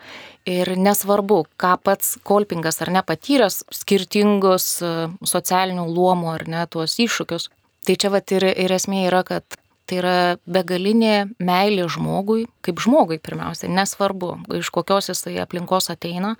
Ir 0.48 0.74
nesvarbu, 0.74 1.44
ką 1.60 1.76
pats 1.86 2.16
kolpingas 2.26 2.82
ar 2.82 2.90
nepatyręs 2.90 3.62
skirtingus 3.70 4.66
e, 4.82 4.92
socialinių 5.22 5.86
luomų 5.86 6.32
ar 6.34 6.48
ne 6.50 6.64
tuos 6.66 6.98
iššūkius. 6.98 7.46
Tai 7.86 7.94
čia 7.98 8.10
vat 8.14 8.34
ir, 8.34 8.46
ir 8.50 8.74
esmė 8.74 9.06
yra, 9.06 9.22
kad 9.26 9.61
Tai 9.86 9.98
yra 9.98 10.16
begalinė 10.46 11.14
meilė 11.42 11.88
žmogui, 11.90 12.46
kaip 12.62 12.80
žmogui 12.82 13.18
pirmiausia, 13.22 13.66
nesvarbu, 13.72 14.36
iš 14.60 14.70
kokios 14.74 15.10
jisai 15.10 15.34
aplinkos 15.42 15.90
ateina, 15.90 16.36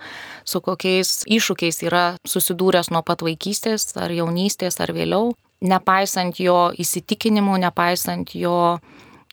su 0.47 0.61
kokiais 0.63 1.23
iššūkiais 1.27 1.83
yra 1.83 2.03
susidūręs 2.23 2.93
nuo 2.93 3.03
pat 3.03 3.25
vaikystės 3.25 3.91
ar 3.99 4.13
jaunystės 4.15 4.79
ar 4.83 4.93
vėliau, 4.95 5.33
nepaisant 5.63 6.39
jo 6.39 6.69
įsitikinimų, 6.79 7.57
nepaisant 7.65 8.31
jo 8.37 8.79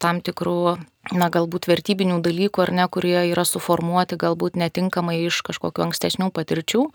tam 0.00 0.18
tikrų, 0.24 0.78
na, 1.14 1.28
galbūt 1.32 1.68
vertybinių 1.70 2.18
dalykų 2.24 2.64
ar 2.64 2.72
ne, 2.74 2.86
kurie 2.92 3.18
yra 3.30 3.44
suformuoti 3.46 4.18
galbūt 4.20 4.56
netinkamai 4.58 5.18
iš 5.26 5.42
kažkokių 5.46 5.86
ankstesnių 5.86 6.30
patirčių, 6.34 6.86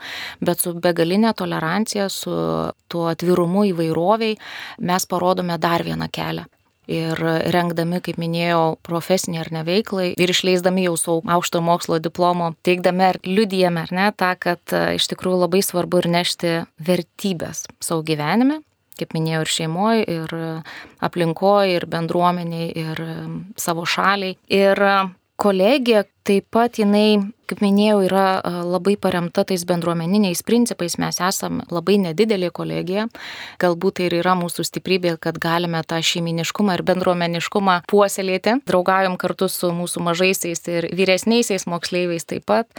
bet 0.44 0.66
su 0.66 0.74
begalinė 0.74 1.36
tolerancija, 1.38 2.10
su 2.10 2.34
tuo 2.92 3.08
atvirumu 3.14 3.68
įvairoviai 3.72 4.36
mes 4.84 5.08
parodome 5.08 5.60
dar 5.62 5.86
vieną 5.86 6.10
kelią 6.12 6.50
ir 6.92 7.20
rengdami, 7.54 8.01
kaip 8.06 8.20
minėjau, 8.22 8.77
profesinį 8.86 9.42
ar 9.44 9.51
neveiklai 9.60 10.12
ir 10.13 10.34
išleisdami 10.34 10.86
jau 10.88 10.96
savo 11.00 11.18
aukšto 11.38 11.62
mokslo 11.65 12.00
diplomo, 12.04 12.54
teikdami 12.65 13.10
ar 13.10 13.20
liudijame 13.25 13.86
ar 13.86 13.94
ne 13.96 14.08
tą, 14.18 14.34
kad 14.39 14.75
e, 14.75 14.86
iš 15.00 15.10
tikrųjų 15.12 15.42
labai 15.46 15.62
svarbu 15.65 16.04
ir 16.04 16.12
nešti 16.20 16.56
vertybės 16.86 17.65
savo 17.84 18.06
gyvenime, 18.06 18.62
kaip 19.00 19.15
minėjau, 19.15 19.44
ir 19.44 19.51
šeimoje, 19.51 20.06
ir 20.08 20.36
aplinkoje, 21.04 21.75
ir 21.80 21.88
bendruomeniai, 21.92 22.72
ir 22.86 23.04
e, 23.04 23.20
savo 23.60 23.88
šaliai. 23.89 24.38
Ir 24.51 24.86
kolegija 25.36 26.04
taip 26.25 26.48
pat 26.54 26.80
jinai, 26.80 27.20
kaip 27.46 27.62
minėjau, 27.62 28.00
yra 28.08 28.25
labai 28.65 28.96
paremta 28.98 29.44
tais 29.46 29.65
bendruomeniniais 29.68 30.42
principais. 30.48 30.98
Mes 31.01 31.20
esame 31.22 31.65
labai 31.70 32.00
nedidelė 32.01 32.50
kolegija. 32.56 33.08
Galbūt 33.62 34.00
tai 34.00 34.08
ir 34.10 34.18
yra 34.22 34.34
mūsų 34.39 34.65
stiprybė, 34.65 35.15
kad 35.22 35.38
galime 35.42 35.84
tą 35.86 36.00
šeiminiškumą 36.01 36.80
ir 36.80 36.86
bendruomeniškumą 36.88 37.82
puoselėti. 37.92 38.60
Draugaujam 38.65 39.20
kartu 39.22 39.50
su 39.51 39.70
mūsų 39.75 40.06
mažaisiais 40.08 40.65
ir 40.72 40.89
vyresniaisiais 40.96 41.68
moksleiviais 41.70 42.25
taip 42.25 42.48
pat. 42.50 42.72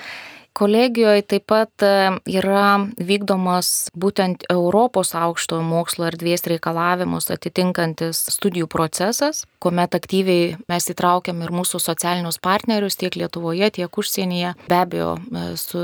Kolegijoje 0.56 1.20
taip 1.28 1.44
pat 1.52 1.82
e, 1.84 1.88
yra 2.32 2.78
vykdomas 2.96 3.90
būtent 3.92 4.46
Europos 4.48 5.10
aukštojo 5.12 5.60
mokslo 5.60 6.06
erdvės 6.08 6.46
reikalavimus 6.48 7.28
atitinkantis 7.34 8.22
studijų 8.32 8.64
procesas, 8.72 9.42
kuomet 9.60 9.92
aktyviai 9.98 10.54
mes 10.72 10.88
įtraukiam 10.88 11.42
ir 11.44 11.52
mūsų 11.52 11.80
socialinius 11.84 12.40
partnerius 12.40 12.96
tiek 12.96 13.18
Lietuvoje, 13.20 13.68
tiek 13.76 14.00
užsienyje. 14.00 14.54
Be 14.70 14.78
abejo, 14.78 15.10
e, 15.28 15.44
su 15.60 15.82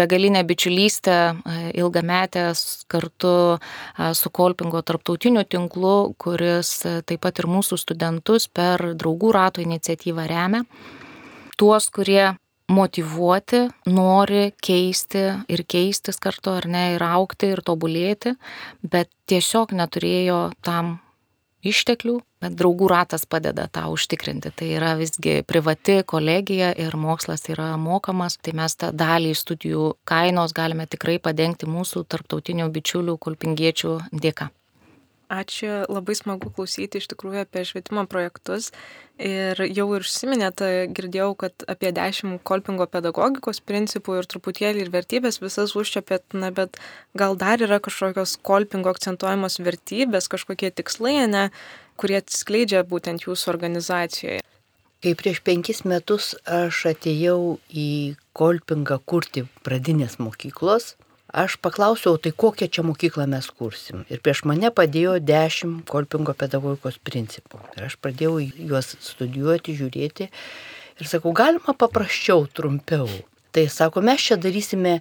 begalinė 0.00 0.46
bičiulystė 0.48 1.18
e, 1.18 1.58
ilgametės 1.82 2.86
kartu 2.88 3.34
su 4.16 4.32
Kolpingo 4.32 4.80
tarptautiniu 4.80 5.44
tinklu, 5.44 6.16
kuris 6.16 6.72
taip 7.04 7.20
pat 7.20 7.44
ir 7.44 7.52
mūsų 7.52 7.82
studentus 7.84 8.48
per 8.48 8.94
draugų 8.96 9.36
rato 9.36 9.60
iniciatyvą 9.60 10.24
remia. 10.32 10.64
Tuos, 11.60 11.92
kurie 11.92 12.32
motivuoti, 12.72 13.66
nori 13.86 14.50
keisti 14.62 15.22
ir 15.52 15.62
keistis 15.68 16.18
kartu 16.22 16.56
ar 16.56 16.66
ne, 16.70 16.84
ir 16.96 17.04
aukti 17.06 17.52
ir 17.54 17.62
tobulėti, 17.66 18.34
bet 18.82 19.10
tiesiog 19.30 19.74
neturėjo 19.76 20.40
tam 20.66 20.96
išteklių, 21.66 22.18
bet 22.42 22.54
draugų 22.58 22.88
ratas 22.90 23.26
padeda 23.26 23.66
tą 23.72 23.86
užtikrinti. 23.94 24.52
Tai 24.54 24.68
yra 24.78 24.92
visgi 24.98 25.40
privati 25.46 26.00
kolegija 26.06 26.72
ir 26.78 26.96
mokslas 26.98 27.46
yra 27.52 27.72
mokamas, 27.80 28.38
tai 28.42 28.54
mes 28.58 28.76
tą 28.78 28.92
dalį 28.94 29.34
studijų 29.34 29.94
kainos 30.08 30.54
galime 30.56 30.86
tikrai 30.90 31.18
padengti 31.22 31.70
mūsų 31.70 32.06
tarptautinių 32.10 32.70
bičiulių, 32.74 33.18
kulpingiečių 33.18 33.98
dėka. 34.12 34.50
Ačiū, 35.26 35.82
labai 35.90 36.14
smagu 36.14 36.52
klausyti 36.54 37.00
iš 37.00 37.08
tikrųjų 37.10 37.40
apie 37.42 37.64
švietimo 37.66 38.04
projektus. 38.06 38.68
Ir 39.18 39.58
jau 39.74 39.86
ir 39.96 40.04
užsiminėt, 40.04 40.60
girdėjau, 40.94 41.32
kad 41.40 41.64
apie 41.72 41.90
dešimt 41.96 42.44
kolpingo 42.46 42.86
pedagogikos 42.86 43.58
principų 43.64 44.20
ir 44.20 44.28
truputėlį 44.30 44.84
ir 44.84 44.92
vertybės 44.94 45.40
visas 45.42 45.74
užčiapėt, 45.74 46.36
na, 46.38 46.52
bet 46.54 46.78
gal 47.18 47.34
dar 47.40 47.58
yra 47.64 47.80
kažkokios 47.82 48.36
kolpingo 48.46 48.92
akcentuojamos 48.92 49.58
vertybės, 49.66 50.28
kažkokie 50.30 50.70
tikslai, 50.70 51.16
ne, 51.32 51.48
kurie 51.98 52.20
atskleidžia 52.20 52.84
būtent 52.86 53.26
jūsų 53.26 53.50
organizacijoje. 53.56 54.44
Kai 55.02 55.16
prieš 55.18 55.42
penkis 55.42 55.82
metus 55.88 56.36
aš 56.46 56.84
atėjau 56.92 57.58
į 57.72 58.14
kolpingą 58.36 59.00
kurti 59.02 59.42
pradinės 59.66 60.20
mokyklos, 60.22 60.94
aš 61.36 61.58
paklausiau, 61.62 62.16
tai 62.16 62.32
kokią 62.32 62.68
čia 62.72 62.84
mokyklą 62.86 63.26
mes 63.30 63.48
kursim. 63.58 64.04
Ir 64.12 64.22
prieš 64.24 64.44
mane 64.48 64.72
padėjo 64.72 65.18
dešimt 65.20 65.84
kolpingo 65.90 66.34
pedagogikos 66.38 66.98
principų. 67.04 67.60
Ir 67.76 67.88
aš 67.90 67.98
pradėjau 68.00 68.40
juos 68.40 68.94
studijuoti, 69.04 69.76
žiūrėti. 69.78 70.30
Ir 70.96 71.10
sakau, 71.10 71.34
galima 71.36 71.76
paprasčiau, 71.76 72.46
trumpiau. 72.48 73.08
Tai 73.52 73.66
sako, 73.72 74.02
mes 74.04 74.24
čia 74.24 74.40
darysime 74.40 74.98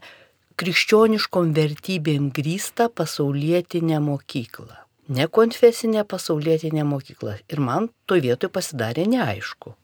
krikščioniškom 0.60 1.56
vertybėm 1.56 2.30
grįstą 2.36 2.90
pasaulietinę 2.96 4.02
mokyklą. 4.04 4.86
Nekonfesinė 5.16 6.02
pasaulietinė 6.10 6.86
mokykla. 6.88 7.36
Ir 7.52 7.60
man 7.62 7.92
to 8.10 8.18
vietoj 8.18 8.50
pasidarė 8.50 9.06
neaišku. 9.12 9.76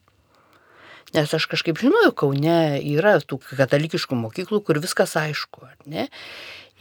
Nes 1.11 1.33
aš 1.35 1.47
kažkaip 1.51 1.79
žinojau, 1.81 2.13
Kaune 2.15 2.79
yra 2.79 3.17
tų 3.19 3.41
katalikiškų 3.43 4.15
mokyklų, 4.15 4.61
kur 4.63 4.79
viskas 4.79 5.17
aišku, 5.19 5.65
ar 5.67 5.75
ne? 5.91 6.07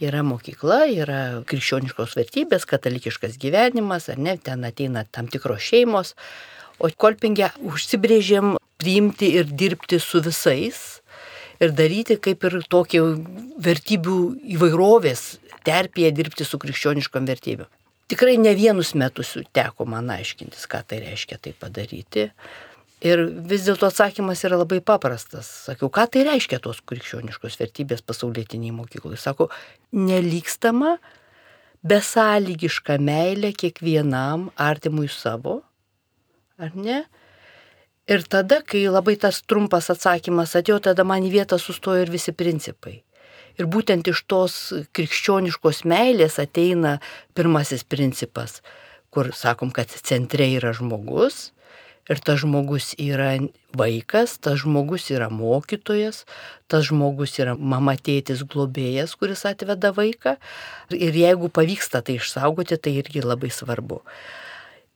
Yra 0.01 0.23
mokykla, 0.25 0.85
yra 0.89 1.19
krikščioniškos 1.49 2.15
vertybės, 2.17 2.65
katalikiškas 2.69 3.35
gyvenimas, 3.41 4.07
ar 4.09 4.17
ne, 4.17 4.37
ten 4.41 4.63
ateina 4.65 5.03
tam 5.11 5.27
tikros 5.29 5.61
šeimos, 5.67 6.15
o 6.81 6.89
kolpingę 6.89 7.51
užsibrėžėm 7.67 8.55
priimti 8.81 9.29
ir 9.37 9.51
dirbti 9.51 9.99
su 10.01 10.23
visais 10.25 11.01
ir 11.61 11.75
daryti 11.77 12.17
kaip 12.17 12.47
ir 12.47 12.57
tokį 12.71 13.03
vertybių 13.61 14.17
įvairovės 14.55 15.27
terpėje 15.67 16.15
dirbti 16.17 16.47
su 16.47 16.57
krikščioniškom 16.61 17.27
vertybėm. 17.29 17.69
Tikrai 18.11 18.35
ne 18.41 18.51
vienus 18.57 18.95
metus 18.97 19.37
teko 19.55 19.85
man 19.87 20.09
aiškintis, 20.11 20.65
ką 20.71 20.81
tai 20.87 21.03
reiškia 21.03 21.37
tai 21.39 21.53
padaryti. 21.55 22.31
Ir 23.01 23.23
vis 23.49 23.63
dėlto 23.65 23.87
atsakymas 23.89 24.43
yra 24.45 24.59
labai 24.61 24.77
paprastas. 24.85 25.47
Sakiau, 25.65 25.89
ką 25.89 26.05
tai 26.13 26.25
reiškia 26.27 26.59
tos 26.61 26.83
krikščioniškos 26.85 27.57
vertybės 27.57 28.03
pasaulietiniai 28.05 28.75
mokyklai. 28.77 29.17
Sako, 29.17 29.47
nelikstama, 29.97 30.99
besąlygiška 31.81 32.99
meilė 33.01 33.55
kiekvienam 33.57 34.51
artimui 34.53 35.09
savo, 35.09 35.61
ar 36.61 36.75
ne? 36.77 37.01
Ir 38.11 38.25
tada, 38.29 38.59
kai 38.65 38.83
labai 38.89 39.15
tas 39.17 39.39
trumpas 39.45 39.89
atsakymas 39.93 40.53
atėjo, 40.57 40.81
tada 40.89 41.05
man 41.07 41.25
į 41.25 41.31
vietą 41.39 41.57
sustojo 41.61 42.03
ir 42.03 42.11
visi 42.13 42.33
principai. 42.37 42.99
Ir 43.59 43.67
būtent 43.71 44.07
iš 44.09 44.23
tos 44.29 44.55
krikščioniškos 44.95 45.83
meilės 45.89 46.37
ateina 46.41 46.97
pirmasis 47.37 47.83
principas, 47.83 48.59
kur 49.11 49.31
sakom, 49.35 49.73
kad 49.75 49.89
centre 49.89 50.47
yra 50.57 50.71
žmogus. 50.75 51.49
Ir 52.11 52.19
tas 52.19 52.41
žmogus 52.41 52.91
yra 52.99 53.37
vaikas, 53.77 54.35
tas 54.43 54.59
žmogus 54.59 55.05
yra 55.13 55.29
mokytojas, 55.31 56.25
tas 56.67 56.89
žmogus 56.89 57.37
yra 57.39 57.53
mama 57.55 57.95
tėtis 57.95 58.43
globėjas, 58.43 59.15
kuris 59.15 59.45
atveda 59.47 59.93
vaiką. 59.95 60.35
Ir 60.91 61.15
jeigu 61.15 61.47
pavyksta 61.47 62.01
tai 62.03 62.17
išsaugoti, 62.19 62.75
tai 62.75 62.97
irgi 62.99 63.23
labai 63.23 63.53
svarbu. 63.53 64.01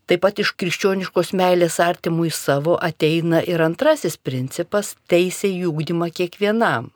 Taip 0.05 0.21
pat 0.21 0.37
iš 0.43 0.51
krikščioniškos 0.59 1.31
meilės 1.39 1.79
artimui 1.81 2.29
savo 2.29 2.75
ateina 2.77 3.39
ir 3.41 3.63
antrasis 3.63 4.19
principas- 4.19 4.93
teisė 5.11 5.49
į 5.49 5.71
ūkdymą 5.71 6.11
kiekvienam 6.11 6.91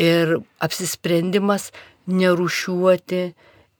ir 0.00 0.40
apsisprendimas 0.60 1.70
nerušiuoti, 2.10 3.22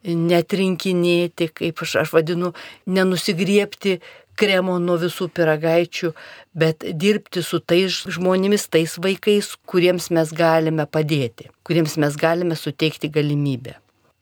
netrinkinėti, 0.05 1.51
kaip 1.53 1.83
aš, 1.85 1.97
aš 2.05 2.13
vadinu, 2.17 2.55
nenusigriepti 2.87 3.99
kremo 4.41 4.79
nuo 4.83 4.97
visų 5.01 5.29
piragaičių, 5.37 6.13
bet 6.57 6.87
dirbti 7.05 7.43
su 7.45 7.61
tais 7.61 8.01
žmonėmis, 8.17 8.69
tais 8.73 8.97
vaikais, 9.03 9.53
kuriems 9.71 10.11
mes 10.17 10.33
galime 10.37 10.87
padėti, 10.87 11.51
kuriems 11.69 11.99
mes 12.01 12.17
galime 12.21 12.59
suteikti 12.59 13.13
galimybę. 13.13 13.77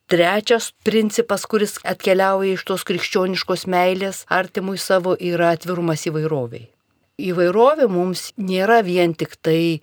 Trečias 0.09 0.71
principas, 0.89 1.45
kuris 1.45 1.77
atkeliauja 1.85 2.57
iš 2.57 2.65
tos 2.69 2.87
krikščioniškos 2.89 3.67
meilės 3.69 4.25
artimui 4.33 4.81
savo, 4.81 5.15
yra 5.21 5.53
atvirumas 5.57 6.07
įvairoviai 6.09 6.69
įvairovė 7.19 7.89
mums 7.91 8.31
nėra 8.39 8.79
vien 8.87 9.13
tik 9.19 9.37
tai, 9.43 9.81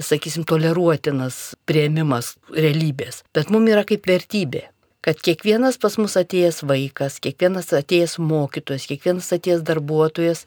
sakysim, 0.00 0.46
toleruotinas 0.48 1.54
prieimimas 1.68 2.34
realybės, 2.54 3.22
bet 3.36 3.52
mums 3.52 3.74
yra 3.74 3.84
kaip 3.88 4.08
vertybė. 4.08 4.68
Kad 5.00 5.20
kiekvienas 5.22 5.78
pas 5.78 5.94
mus 6.00 6.16
atėjęs 6.18 6.64
vaikas, 6.66 7.20
kiekvienas 7.22 7.70
atėjęs 7.76 8.16
mokytojas, 8.18 8.88
kiekvienas 8.90 9.30
atėjęs 9.36 9.62
darbuotojas 9.66 10.42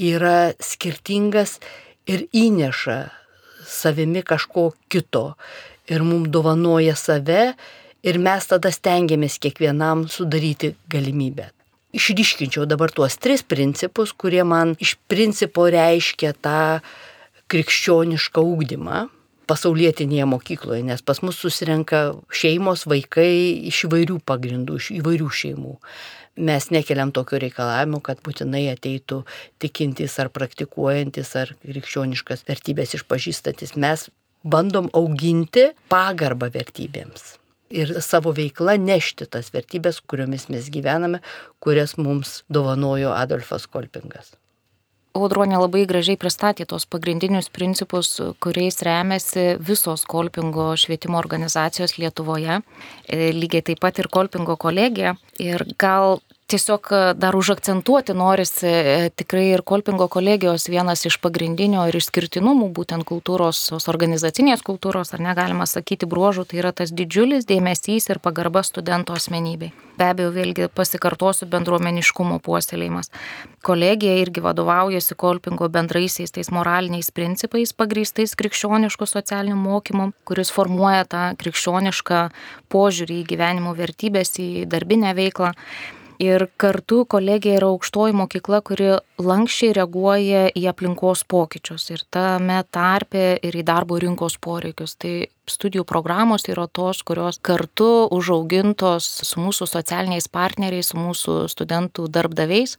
yra 0.00 0.52
skirtingas 0.56 1.58
ir 2.08 2.24
įneša 2.32 2.98
savimi 3.68 4.24
kažko 4.24 4.70
kito. 4.88 5.34
Ir 5.90 6.04
mums 6.06 6.30
dovanoja 6.32 6.96
save 6.96 7.52
ir 8.00 8.18
mes 8.22 8.48
tada 8.48 8.72
stengiamės 8.72 9.36
kiekvienam 9.42 10.06
sudaryti 10.08 10.72
galimybę. 10.88 11.50
Išryškinčiau 11.92 12.64
dabar 12.70 12.92
tuos 12.94 13.18
tris 13.18 13.42
principus, 13.42 14.14
kurie 14.14 14.44
man 14.46 14.76
iš 14.80 14.94
principo 15.10 15.66
reiškia 15.68 16.32
tą 16.40 16.60
krikščionišką 17.50 18.44
ūkdymą 18.46 19.08
pasaulietinėje 19.50 20.28
mokykloje, 20.30 20.84
nes 20.86 21.02
pas 21.02 21.20
mus 21.26 21.40
susirenka 21.42 22.02
šeimos, 22.42 22.86
vaikai 22.90 23.32
iš 23.70 23.84
įvairių 23.88 24.20
pagrindų, 24.26 24.78
iš 24.78 24.90
įvairių 25.00 25.30
šeimų. 25.40 25.74
Mes 26.46 26.70
nekeliam 26.72 27.10
tokio 27.12 27.40
reikalavimo, 27.42 27.98
kad 28.06 28.22
būtinai 28.24 28.68
ateitų 28.72 29.24
tikintis 29.60 30.14
ar 30.22 30.30
praktikuojantis 30.32 31.34
ar 31.36 31.52
krikščioniškas 31.66 32.46
vertybės 32.48 32.96
išpažįstantis. 33.00 33.74
Mes 33.76 34.06
bandom 34.46 34.88
auginti 34.96 35.68
pagarbą 35.92 36.48
vertybėms 36.54 37.34
ir 37.70 37.94
savo 38.02 38.32
veikla 38.34 38.76
nešti 38.80 39.28
tas 39.30 39.52
vertybės, 39.54 40.02
kuriomis 40.02 40.48
mes 40.52 40.68
gyvename, 40.74 41.22
kurias 41.62 41.96
mums 41.98 42.40
dovanojo 42.50 43.14
Adolfas 43.14 43.68
Kolpingas. 43.70 44.34
Audronė 45.10 45.58
labai 45.58 45.82
gražiai 45.90 46.14
pristatė 46.20 46.68
tos 46.70 46.84
pagrindinius 46.86 47.48
principus, 47.50 48.12
kuriais 48.38 48.78
remiasi 48.86 49.56
visos 49.58 50.04
Kolpingo 50.06 50.68
švietimo 50.78 51.18
organizacijos 51.18 51.96
Lietuvoje, 51.98 52.60
e, 53.08 53.32
lygiai 53.34 53.64
taip 53.66 53.82
pat 53.82 53.98
ir 53.98 54.06
Kolpingo 54.06 54.54
kolegija. 54.54 55.16
Ir 55.42 55.66
gal 55.82 56.20
tiesiog 56.50 56.88
e, 56.90 57.00
dar 57.14 57.36
užakcentuoti 57.36 58.14
norisi 58.14 58.66
e, 58.66 59.10
tikrai 59.16 59.46
ir 59.52 59.62
Kolpingo 59.66 60.08
kolegijos 60.10 60.68
vienas 60.68 61.04
iš 61.06 61.20
pagrindinio 61.22 61.84
ir 61.88 61.98
išskirtinumų 62.00 62.70
būtent 62.76 63.06
kultūros, 63.08 63.60
organizacinės 63.92 64.64
kultūros, 64.66 65.14
ar 65.14 65.22
negalima 65.22 65.68
sakyti 65.70 66.08
bruožų, 66.10 66.48
tai 66.50 66.62
yra 66.62 66.72
tas 66.74 66.90
didžiulis 66.90 67.46
dėmesys 67.50 68.10
ir 68.10 68.22
pagarba 68.24 68.64
studento 68.66 69.14
asmenybei. 69.14 69.70
Be 70.00 70.08
abejo, 70.14 70.30
vėlgi 70.32 70.70
pasikartosiu 70.72 71.46
bendruomeniškumo 71.52 72.38
puoselėjimas. 72.42 73.10
Kolegija 73.66 74.16
irgi 74.22 74.40
vadovaujasi 74.40 75.16
Kolpingo 75.20 75.68
bendraisiais 75.68 76.32
tais 76.32 76.48
moraliniais 76.54 77.12
principais 77.12 77.74
pagrįstais 77.76 78.32
krikščioniško 78.40 79.06
socialiniu 79.06 79.58
mokymu, 79.60 80.10
kuris 80.24 80.50
formuoja 80.56 81.04
tą 81.04 81.22
krikščionišką 81.42 82.26
požiūrį 82.72 83.20
į 83.20 83.30
gyvenimo 83.34 83.76
vertybės, 83.76 84.38
į 84.40 84.66
darbinę 84.72 85.12
veiklą. 85.18 85.52
Ir 86.20 86.42
kartu 86.60 87.06
kolegija 87.08 87.56
yra 87.56 87.70
aukštoji 87.72 88.12
mokykla, 88.12 88.58
kuri 88.60 88.90
lankščiai 89.24 89.72
reaguoja 89.78 90.42
į 90.52 90.66
aplinkos 90.68 91.22
pokyčius 91.24 91.86
ir 91.94 92.02
tame 92.12 92.58
tarpe 92.68 93.38
ir 93.40 93.56
į 93.56 93.62
darbo 93.64 93.96
rinkos 94.02 94.36
poreikius. 94.44 94.98
Tai 95.00 95.14
studijų 95.48 95.86
programos 95.88 96.44
yra 96.52 96.66
tos, 96.68 97.00
kurios 97.08 97.40
kartu 97.40 97.88
užaugintos 98.12 99.08
su 99.30 99.40
mūsų 99.40 99.70
socialiniais 99.70 100.28
partneriais, 100.28 100.92
su 100.92 101.00
mūsų 101.00 101.38
studentų 101.54 102.10
darbdaviais 102.12 102.76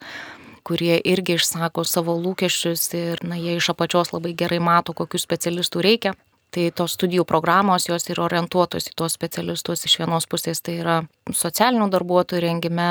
kurie 0.63 0.99
irgi 1.01 1.39
išsako 1.39 1.81
savo 1.89 2.13
lūkesčius 2.21 2.83
ir 2.93 3.23
na, 3.25 3.39
jie 3.41 3.57
iš 3.57 3.71
apačios 3.73 4.13
labai 4.13 4.35
gerai 4.37 4.59
mato, 4.61 4.93
kokių 4.93 5.17
specialistų 5.17 5.81
reikia. 5.81 6.13
Tai 6.51 6.65
tos 6.75 6.97
studijų 6.97 7.23
programos 7.23 7.85
jos 7.87 8.09
yra 8.11 8.25
orientuotos 8.25 8.89
į 8.89 8.95
tuos 8.99 9.13
specialistus. 9.15 9.85
Iš 9.87 9.93
vienos 10.01 10.25
pusės 10.27 10.59
tai 10.59 10.81
yra 10.81 10.97
socialinių 11.31 11.87
darbuotojų 11.93 12.41
rengime, 12.43 12.87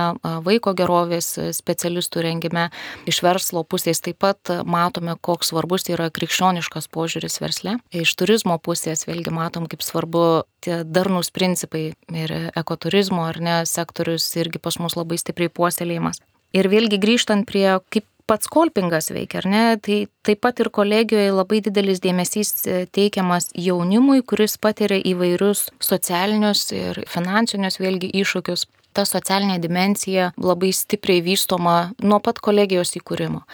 vaiko 0.47 0.73
gerovės 0.79 1.35
specialistų 1.59 2.25
rengime. 2.25 2.71
Iš 3.11 3.21
verslo 3.21 3.61
pusės 3.69 4.01
taip 4.01 4.23
pat 4.25 4.55
matome, 4.65 5.13
koks 5.21 5.53
svarbus 5.53 5.85
yra 5.93 6.09
krikščioniškas 6.09 6.89
požiūris 6.89 7.37
versle. 7.45 7.77
Iš 7.93 8.17
turizmo 8.17 8.57
pusės 8.57 9.05
vėlgi 9.05 9.35
matom, 9.37 9.69
kaip 9.69 9.85
svarbu 9.85 10.25
tie 10.65 10.81
darnus 10.89 11.29
principai 11.29 11.91
ir 12.09 12.37
ekoturizmo 12.57 13.29
ar 13.29 13.45
ne 13.45 13.61
sektorius 13.69 14.25
irgi 14.41 14.57
pas 14.57 14.81
mus 14.81 14.97
labai 14.97 15.21
stipriai 15.21 15.53
puoselėjimas. 15.53 16.25
Ir 16.57 16.67
vėlgi 16.67 16.99
grįžtant 16.99 17.47
prie 17.47 17.77
kaip 17.95 18.09
pats 18.31 18.51
kolpingas 18.51 19.11
veikia, 19.11 19.43
ar 19.43 19.49
ne? 19.51 19.63
Tai 19.83 19.99
taip 20.27 20.43
pat 20.45 20.63
ir 20.63 20.71
kolegijoje 20.75 21.33
labai 21.35 21.61
didelis 21.67 22.03
dėmesys 22.05 22.53
e, 22.63 22.83
teikiamas 22.95 23.51
jaunimui, 23.59 24.23
kuris 24.23 24.55
patiria 24.63 25.01
įvairius 25.13 25.69
socialinius 25.83 26.69
ir 26.77 27.03
finansinius 27.11 27.81
vėlgi 27.83 28.13
iššūkius. 28.23 28.69
Ta 28.95 29.05
socialinė 29.07 29.61
dimencija 29.63 30.33
labai 30.43 30.73
stipriai 30.75 31.23
vystoma 31.23 31.93
nuo 32.03 32.19
pat 32.23 32.41
kolegijos 32.43 32.97
įkūrimo. 32.99 33.45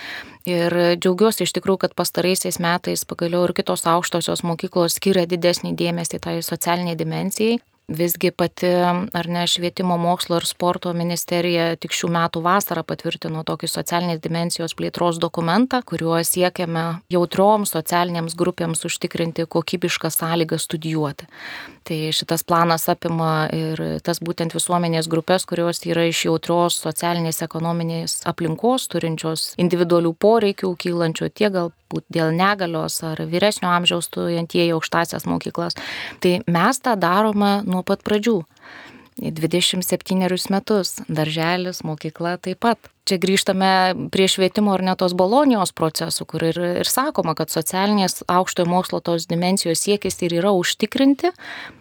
Ir 0.49 0.73
džiaugiuosi 0.97 1.45
iš 1.45 1.53
tikrųjų, 1.59 1.83
kad 1.85 1.97
pastaraisiais 1.99 2.57
metais 2.63 3.05
pagaliau 3.09 3.45
ir 3.45 3.53
kitos 3.57 3.85
aukštosios 3.91 4.45
mokyklos 4.49 4.97
skiria 4.97 5.27
didesnį 5.29 5.75
dėmesį 5.77 6.23
tai 6.25 6.39
socialiniai 6.45 6.97
dimensijai. 6.97 7.59
Visgi 7.87 8.33
pati, 8.35 8.67
ar 9.15 9.29
ne, 9.31 9.45
švietimo 9.47 9.95
mokslo 9.97 10.41
ir 10.41 10.47
sporto 10.49 10.91
ministerija 10.91 11.69
tik 11.79 11.93
šių 11.95 12.09
metų 12.17 12.41
vasarą 12.43 12.83
patvirtino 12.83 13.45
tokį 13.47 13.69
socialinės 13.71 14.19
dimensijos 14.25 14.75
plėtros 14.75 15.21
dokumentą, 15.23 15.85
kuriuo 15.87 16.19
siekiame 16.27 16.83
jautrioms 17.15 17.71
socialinėms 17.77 18.35
grupėms 18.35 18.83
užtikrinti 18.91 19.47
kokybišką 19.47 20.11
sąlygą 20.11 20.59
studijuoti. 20.59 21.31
Tai 21.87 22.01
šitas 22.11 22.43
planas 22.43 22.89
apima 22.91 23.47
ir 23.55 23.79
tas 24.03 24.19
būtent 24.19 24.59
visuomenės 24.59 25.07
grupės, 25.07 25.47
kurios 25.47 25.85
yra 25.87 26.09
iš 26.11 26.25
jautrios 26.27 26.83
socialinės 26.83 27.39
ekonominės 27.47 28.25
aplinkos, 28.27 28.91
turinčios 28.91 29.53
individualių 29.63 30.17
poreikių, 30.19 30.75
kylančių 30.75 31.31
tiek 31.31 31.55
gal 31.55 31.71
būti 31.93 32.19
dėl 32.19 32.35
negalios 32.37 32.99
ar 33.07 33.23
vyresnio 33.31 33.71
amžiaus 33.73 34.09
stojantieji 34.11 34.75
aukštasias 34.77 35.27
mokyklas. 35.29 35.79
Tai 36.21 36.39
mes 36.47 36.83
tą 36.83 36.97
darome 37.01 37.61
nuo 37.67 37.85
pat 37.87 38.05
pradžių. 38.07 38.41
27 39.17 40.53
metus, 40.53 40.99
darželis, 41.09 41.81
mokykla 41.87 42.37
taip 42.43 42.61
pat 42.61 42.91
čia 43.07 43.19
grįžtame 43.23 44.09
prie 44.11 44.27
švietimo 44.29 44.75
ir 44.75 44.83
netos 44.87 45.15
bolonijos 45.17 45.71
procesų, 45.77 46.27
kur 46.27 46.45
ir, 46.49 46.59
ir 46.83 46.89
sakoma, 46.91 47.37
kad 47.39 47.53
socialinės 47.53 48.25
aukštojo 48.27 48.67
mokslo 48.69 49.01
tos 49.05 49.29
dimensijos 49.31 49.85
siekis 49.87 50.19
ir 50.27 50.35
yra 50.41 50.51
užtikrinti 50.57 51.31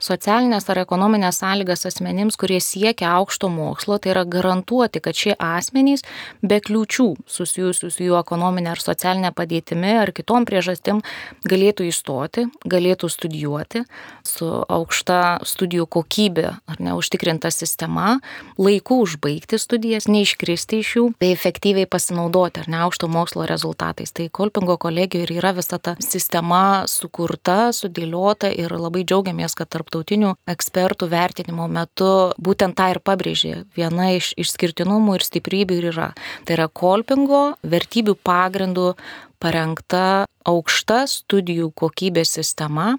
socialinės 0.03 0.69
ar 0.69 0.83
ekonominės 0.83 1.41
sąlygas 1.41 1.87
asmenims, 1.89 2.37
kurie 2.37 2.59
siekia 2.61 3.09
aukšto 3.17 3.49
mokslo, 3.49 3.97
tai 3.97 4.13
yra 4.13 4.25
garantuoti, 4.29 5.01
kad 5.01 5.17
šie 5.17 5.33
asmenys 5.41 6.05
be 6.45 6.59
kliūčių 6.61 7.07
susijusių 7.25 7.89
su 7.89 8.05
jų 8.05 8.19
ekonominė 8.21 8.75
ar 8.75 8.83
socialinė 8.83 9.33
padėtimi 9.35 9.95
ar 10.03 10.13
kitom 10.15 10.45
priežastim 10.45 11.01
galėtų 11.49 11.89
įstoti, 11.89 12.45
galėtų 12.69 13.09
studijuoti 13.09 13.85
su 14.25 14.51
aukšta 14.61 15.39
studijų 15.45 15.89
kokybė 15.97 16.47
ar 16.53 16.85
neužtikrinta 16.85 17.49
sistema, 17.53 18.19
laiku 18.61 19.01
užbaigti 19.05 19.57
studijas, 19.61 20.09
neiškristi 20.11 20.83
iš 20.83 20.95
jų 20.99 21.09
bei 21.19 21.31
efektyviai 21.33 21.87
pasinaudoti 21.89 22.63
ar 22.63 22.69
ne 22.71 22.81
aukšto 22.85 23.09
mokslo 23.11 23.45
rezultatais. 23.49 24.13
Tai 24.15 24.27
Kolpingo 24.31 24.77
kolegijoje 24.81 25.27
ir 25.27 25.33
yra 25.39 25.53
visa 25.57 25.79
ta 25.79 25.95
sistema 26.03 26.85
sukurta, 26.89 27.71
sudėliota 27.75 28.51
ir 28.51 28.73
labai 28.75 29.05
džiaugiamės, 29.07 29.55
kad 29.57 29.71
tarptautinių 29.73 30.35
ekspertų 30.51 31.09
vertinimo 31.11 31.67
metu 31.71 32.11
būtent 32.41 32.77
tą 32.77 32.91
ir 32.93 33.01
pabrėžė. 33.05 33.55
Viena 33.77 34.11
iš 34.17 34.33
išskirtinumų 34.39 35.19
ir 35.19 35.27
stiprybių 35.27 35.79
ir 35.79 35.89
yra. 35.93 36.11
Tai 36.45 36.59
yra 36.59 36.67
Kolpingo 36.67 37.43
vertybių 37.63 38.17
pagrindų 38.25 38.93
parengta 39.41 40.25
aukšta 40.47 41.05
studijų 41.09 41.71
kokybės 41.77 42.35
sistema, 42.37 42.95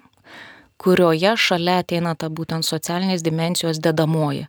kurioje 0.81 1.33
šalia 1.37 1.79
ateina 1.81 2.13
ta 2.15 2.29
būtent 2.29 2.65
socialinės 2.65 3.23
dimensijos 3.25 3.79
dedamoji. 3.83 4.47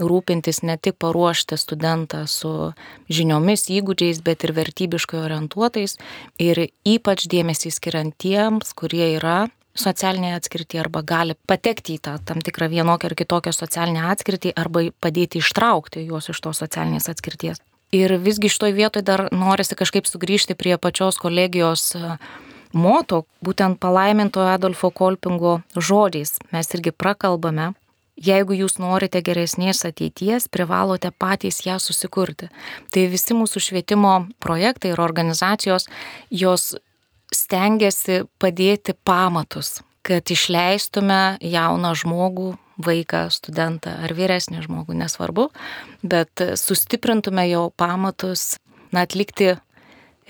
Rūpintis 0.00 0.62
ne 0.64 0.76
tik 0.76 0.98
paruošti 1.00 1.58
studentą 1.60 2.24
su 2.28 2.72
žiniomis, 3.08 3.68
įgūdžiais, 3.72 4.20
bet 4.24 4.44
ir 4.44 4.54
vertybiškai 4.56 5.22
orientuotais 5.24 5.96
ir 6.40 6.66
ypač 6.84 7.26
dėmesį 7.32 7.72
skiriant 7.76 8.16
tiems, 8.20 8.74
kurie 8.76 9.06
yra 9.16 9.48
socialinėje 9.80 10.38
atskirti 10.40 10.80
arba 10.82 11.02
gali 11.06 11.36
patekti 11.48 11.96
į 11.96 12.04
tą 12.04 12.16
tam 12.26 12.40
tikrą 12.44 12.68
vienokią 12.72 13.10
ar 13.10 13.16
kitokią 13.16 13.52
socialinę 13.54 14.08
atskirtį 14.12 14.54
arba 14.58 14.88
padėti 15.00 15.40
ištraukti 15.40 16.04
juos 16.08 16.28
iš 16.32 16.40
tos 16.44 16.62
socialinės 16.64 17.08
atskirties. 17.12 17.62
Ir 17.94 18.14
visgi 18.22 18.50
šitoje 18.52 18.74
vietoje 18.76 19.02
dar 19.06 19.26
norisi 19.34 19.74
kažkaip 19.78 20.06
sugrįžti 20.06 20.54
prie 20.54 20.76
pačios 20.78 21.18
kolegijos 21.18 21.88
moto, 22.72 23.24
būtent 23.44 23.80
palaimintojo 23.82 24.50
Adolfo 24.54 24.90
Kolpingo 24.90 25.60
žodžiais 25.76 26.38
mes 26.52 26.74
irgi 26.76 26.92
prakalbame, 26.92 27.72
jeigu 28.20 28.54
jūs 28.56 28.78
norite 28.80 29.22
geresnės 29.24 29.84
ateities, 29.88 30.48
privalote 30.52 31.10
patys 31.10 31.62
ją 31.66 31.78
susikurti. 31.80 32.50
Tai 32.92 33.06
visi 33.12 33.36
mūsų 33.36 33.62
švietimo 33.64 34.14
projektai 34.42 34.92
ir 34.92 35.00
organizacijos, 35.00 35.88
jos 36.30 36.74
stengiasi 37.32 38.24
padėti 38.42 38.94
pamatus, 39.06 39.80
kad 40.02 40.26
išleistume 40.32 41.38
jauną 41.44 41.94
žmogų, 41.96 42.54
vaiką, 42.80 43.26
studentą 43.32 43.92
ar 44.06 44.14
vyresnį 44.16 44.64
žmogų, 44.64 44.96
nesvarbu, 45.02 45.50
bet 46.02 46.42
sustiprintume 46.56 47.44
jo 47.50 47.66
pamatus, 47.76 48.54
na, 48.90 49.04
atlikti 49.04 49.54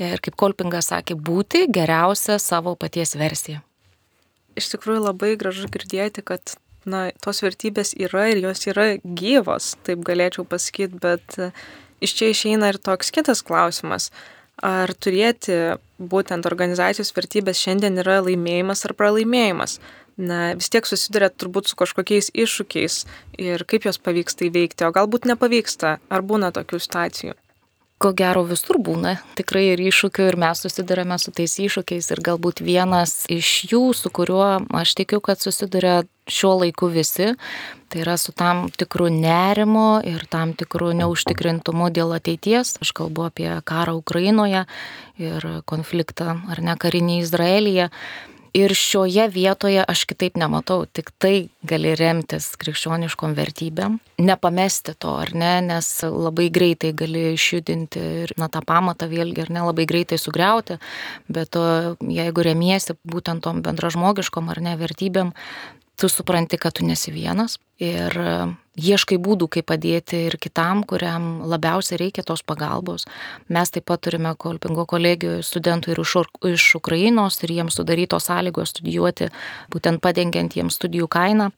ir 0.09 0.23
kaip 0.25 0.37
Kolpingas 0.41 0.91
sakė, 0.93 1.17
būti 1.17 1.67
geriausia 1.73 2.39
savo 2.41 2.75
paties 2.79 3.17
versija. 3.21 3.61
Iš 4.59 4.73
tikrųjų 4.75 5.05
labai 5.05 5.35
gražu 5.41 5.69
girdėti, 5.73 6.25
kad 6.27 6.57
na, 6.89 7.09
tos 7.23 7.43
vertybės 7.45 7.93
yra 7.99 8.31
ir 8.33 8.43
jos 8.45 8.67
yra 8.71 8.95
gyvos, 9.05 9.75
taip 9.87 10.03
galėčiau 10.07 10.47
pasakyti, 10.49 11.01
bet 11.03 11.39
e, 11.39 11.51
iš 12.05 12.17
čia 12.19 12.31
išeina 12.33 12.73
ir 12.73 12.81
toks 12.83 13.13
kitas 13.15 13.45
klausimas. 13.47 14.11
Ar 14.61 14.93
turėti 14.93 15.79
būtent 15.97 16.45
organizacijos 16.49 17.15
vertybės 17.17 17.61
šiandien 17.63 17.97
yra 18.03 18.19
laimėjimas 18.27 18.85
ar 18.85 18.97
pralaimėjimas? 18.99 19.79
Na, 20.21 20.51
vis 20.59 20.69
tiek 20.69 20.85
susiduria 20.85 21.31
turbūt 21.33 21.71
su 21.71 21.79
kažkokiais 21.81 22.29
iššūkiais 22.37 22.97
ir 23.41 23.65
kaip 23.65 23.89
jos 23.89 23.97
pavyksta 23.97 24.51
įveikti, 24.51 24.85
o 24.85 24.93
galbūt 24.93 25.31
nepavyksta, 25.31 25.97
ar 26.13 26.27
būna 26.27 26.53
tokių 26.53 26.83
situacijų 26.83 27.40
ko 28.01 28.15
gero 28.17 28.43
visur 28.49 28.79
būna 28.81 29.19
tikrai 29.37 29.67
ir 29.75 29.83
iššūkių 29.91 30.31
ir 30.31 30.39
mes 30.41 30.63
susidurėme 30.65 31.19
su 31.21 31.35
tais 31.37 31.59
iššūkiais 31.61 32.09
ir 32.15 32.23
galbūt 32.25 32.63
vienas 32.65 33.27
iš 33.29 33.51
jų, 33.73 33.83
su 33.97 34.09
kuriuo 34.09 34.47
aš 34.81 34.95
tikiu, 35.03 35.21
kad 35.21 35.43
susiduria 35.43 36.01
šiuo 36.31 36.55
laiku 36.63 36.89
visi, 36.95 37.35
tai 37.93 38.03
yra 38.05 38.17
su 38.21 38.33
tam 38.33 38.69
tikru 38.73 39.11
nerimu 39.13 40.01
ir 40.09 40.25
tam 40.33 40.55
tikru 40.57 40.95
neužtikrintumu 40.97 41.91
dėl 41.93 42.15
ateities. 42.17 42.79
Aš 42.81 42.95
kalbu 42.97 43.29
apie 43.29 43.51
karą 43.69 43.99
Ukrainoje 43.99 44.65
ir 45.21 45.49
konfliktą 45.69 46.39
ar 46.49 46.65
ne 46.65 46.79
karinį 46.81 47.21
Izraelyje. 47.27 47.91
Ir 48.57 48.73
šioje 48.75 49.29
vietoje 49.31 49.83
aš 49.87 50.05
kitaip 50.11 50.35
nematau, 50.41 50.83
tik 50.91 51.13
tai 51.23 51.51
gali 51.63 51.93
remtis 51.99 52.49
krikščioniškom 52.59 53.37
vertybėm, 53.39 53.99
nepamesti 54.19 54.97
to, 54.99 55.13
ar 55.23 55.31
ne, 55.39 55.53
nes 55.63 55.91
labai 56.03 56.49
greitai 56.51 56.91
gali 56.97 57.29
išjudinti 57.37 58.03
ir 58.25 58.35
na, 58.41 58.49
tą 58.51 58.65
pamatą 58.67 59.07
vėlgi, 59.11 59.45
ar 59.45 59.53
ne, 59.55 59.63
labai 59.69 59.87
greitai 59.91 60.19
sugriauti, 60.19 60.81
bet 61.31 61.53
to, 61.55 61.65
jeigu 62.03 62.47
remiesi 62.47 62.99
būtent 63.07 63.47
tom 63.47 63.63
bendražmogiškom 63.67 64.51
ar 64.51 64.63
ne 64.67 64.75
vertybėm, 64.81 65.31
tu 66.01 66.11
supranti, 66.11 66.59
kad 66.59 66.75
tu 66.75 66.87
nesi 66.89 67.13
vienas 67.15 67.59
ir 67.79 68.17
ieškai 68.81 69.19
būdų, 69.21 69.49
kaip 69.57 69.69
padėti 69.71 70.25
ir 70.29 70.37
kitam, 70.41 70.83
kuriam 70.89 71.43
labiausiai 71.51 72.01
reikia 72.01 72.25
tos 72.27 72.43
pagalbos. 72.47 73.07
Mes 73.49 73.71
taip 73.71 73.87
pat 73.91 74.03
turime 74.07 74.33
Kolpingo 74.41 74.87
kolegijoje 74.89 75.45
studentų 75.47 75.95
ir 75.95 76.03
iš, 76.05 76.15
iš 76.55 76.69
Ukrainos 76.81 77.41
ir 77.45 77.55
jiems 77.59 77.77
sudarytos 77.79 78.31
sąlygos 78.31 78.75
studijuoti, 78.75 79.31
būtent 79.73 80.03
padengiant 80.05 80.57
jiems 80.57 80.81
studijų 80.81 81.11
kainą. 81.11 81.51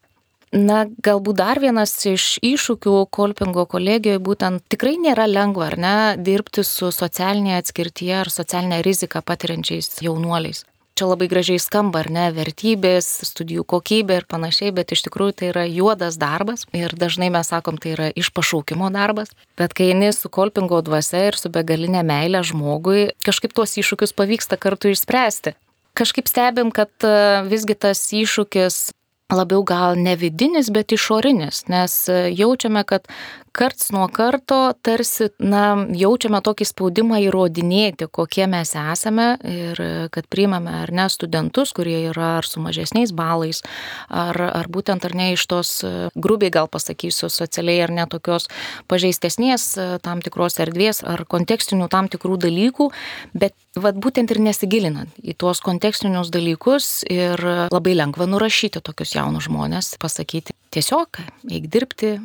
Na, 0.53 0.83
galbūt 0.85 1.39
dar 1.39 1.61
vienas 1.63 1.95
iš 2.05 2.37
iššūkių 2.45 2.97
Kolpingo 3.09 3.65
kolegijoje 3.65 4.21
būtent 4.21 4.67
tikrai 4.69 4.99
nėra 5.01 5.25
lengva, 5.31 5.71
ar 5.71 5.79
ne, 5.81 5.95
dirbti 6.21 6.61
su 6.67 6.91
socialinė 6.93 7.57
atskirtyje 7.63 8.19
ar 8.21 8.33
socialinė 8.35 8.83
rizika 8.85 9.25
patiriančiais 9.25 9.89
jaunuoliais 10.05 10.67
čia 10.99 11.09
labai 11.09 11.29
gražiai 11.31 11.61
skamba, 11.63 12.03
ar 12.03 12.11
ne, 12.13 12.27
vertybės, 12.35 13.09
studijų 13.29 13.65
kokybė 13.69 14.21
ir 14.21 14.27
panašiai, 14.31 14.73
bet 14.77 14.93
iš 14.95 15.05
tikrųjų 15.07 15.37
tai 15.39 15.51
yra 15.53 15.65
juodas 15.69 16.19
darbas 16.21 16.67
ir 16.77 16.95
dažnai 16.99 17.31
mes 17.33 17.49
sakom, 17.53 17.81
tai 17.81 17.95
yra 17.97 18.09
iš 18.15 18.33
pašaukimo 18.37 18.91
darbas. 18.95 19.33
Bet 19.59 19.75
kai 19.77 19.91
eini 19.93 20.13
su 20.17 20.31
kolpingo 20.33 20.83
dvasia 20.85 21.27
ir 21.31 21.39
su 21.41 21.53
begalinė 21.53 22.05
meilė 22.07 22.45
žmogui, 22.47 23.11
kažkaip 23.25 23.55
tuos 23.57 23.77
iššūkius 23.81 24.17
pavyksta 24.17 24.61
kartu 24.61 24.93
išspręsti. 24.93 25.57
Kažkaip 25.99 26.29
stebim, 26.29 26.73
kad 26.73 26.93
e, 27.05 27.17
visgi 27.51 27.77
tas 27.77 28.01
iššūkis 28.17 28.93
labiau 29.33 29.65
gal 29.65 29.97
ne 29.97 30.15
vidinis, 30.17 30.71
bet 30.73 30.93
išorinis, 30.93 31.67
nes 31.73 31.97
e, 32.09 32.19
jaučiame, 32.37 32.85
kad 32.89 33.09
karts 33.53 33.91
nuo 33.93 34.07
karto 34.13 34.73
tarsi, 34.83 35.29
na, 35.43 35.75
jaučiame 35.97 36.41
tokį 36.45 36.67
spaudimą 36.69 37.21
įrodinėti, 37.27 38.09
kokie 38.13 38.47
mes 38.51 38.75
esame 38.79 39.27
ir 39.49 39.83
kad 40.15 40.29
priimame 40.33 40.73
ar 40.83 40.93
ne 40.95 41.07
studentus, 41.13 41.75
kurie 41.77 41.99
yra 42.11 42.39
ar 42.41 42.49
su 42.49 42.63
mažesniais 42.65 43.13
balais, 43.17 43.63
ar, 44.09 44.39
ar 44.49 44.71
būtent 44.73 45.05
ar 45.09 45.17
ne 45.19 45.33
iš 45.37 45.47
tos, 45.51 45.73
grubiai 46.15 46.53
gal 46.55 46.71
pasakysiu, 46.73 47.29
socialiai 47.33 47.85
ar 47.87 47.93
ne 47.95 48.07
tokios 48.11 48.49
pažeistesnės 48.91 49.69
tam 50.05 50.23
tikros 50.25 50.59
erdvės 50.63 51.03
ar 51.05 51.25
kontekstinių 51.29 51.91
tam 51.93 52.09
tikrų 52.13 52.39
dalykų, 52.47 52.89
bet 53.37 53.57
vad 53.77 54.01
būtent 54.01 54.33
ir 54.33 54.41
nesigilinant 54.43 55.21
į 55.21 55.37
tuos 55.39 55.61
kontekstinius 55.65 56.33
dalykus 56.33 57.03
ir 57.11 57.41
labai 57.73 57.97
lengva 57.97 58.29
nurašyti 58.29 58.81
tokius 58.85 59.17
jaunus 59.17 59.49
žmonės, 59.49 59.95
pasakyti 60.01 60.57
tiesiog, 60.73 61.21
eik 61.53 61.69
dirbti, 61.73 62.17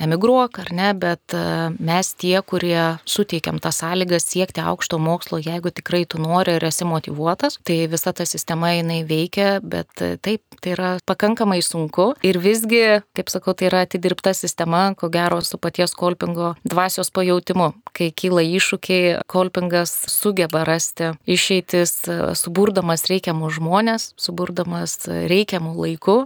emigruok 0.00 0.58
ar 0.62 0.70
ne, 0.74 0.92
bet 0.94 1.34
e, 1.34 1.42
mes 1.78 2.10
tie, 2.18 2.38
kurie 2.46 2.98
suteikiam 3.08 3.58
tą 3.62 3.72
sąlygą 3.74 4.20
siekti 4.22 4.62
aukšto 4.62 4.98
mokslo, 5.02 5.40
jeigu 5.42 5.72
tikrai 5.74 6.04
tu 6.06 6.20
nori 6.22 6.56
ir 6.58 6.66
esi 6.68 6.86
motivuotas, 6.88 7.58
tai 7.66 7.80
visa 7.90 8.12
ta 8.14 8.26
sistema 8.28 8.72
jinai 8.76 9.02
veikia, 9.08 9.58
bet 9.62 10.02
e, 10.04 10.14
taip, 10.22 10.42
tai 10.62 10.74
yra 10.76 10.90
pakankamai 11.08 11.60
sunku 11.64 12.12
ir 12.26 12.38
visgi, 12.42 13.00
kaip 13.18 13.32
sakau, 13.32 13.54
tai 13.58 13.70
yra 13.70 13.82
atidirbta 13.86 14.34
sistema, 14.36 14.88
ko 14.98 15.10
gero 15.12 15.40
su 15.42 15.58
paties 15.58 15.94
kolpingo 15.98 16.54
dvasios 16.64 17.10
pajautimu. 17.14 17.72
Kai 17.98 18.10
kyla 18.14 18.44
iššūkiai, 18.46 19.24
kolpingas 19.26 19.94
sugeba 20.12 20.62
rasti 20.68 21.12
išeitis, 21.26 21.94
e, 22.06 22.18
suburdamas 22.38 23.08
reikiamus 23.10 23.58
žmonės, 23.58 24.12
suburdamas 24.20 25.00
reikiamų 25.08 25.74
laikų 25.74 26.18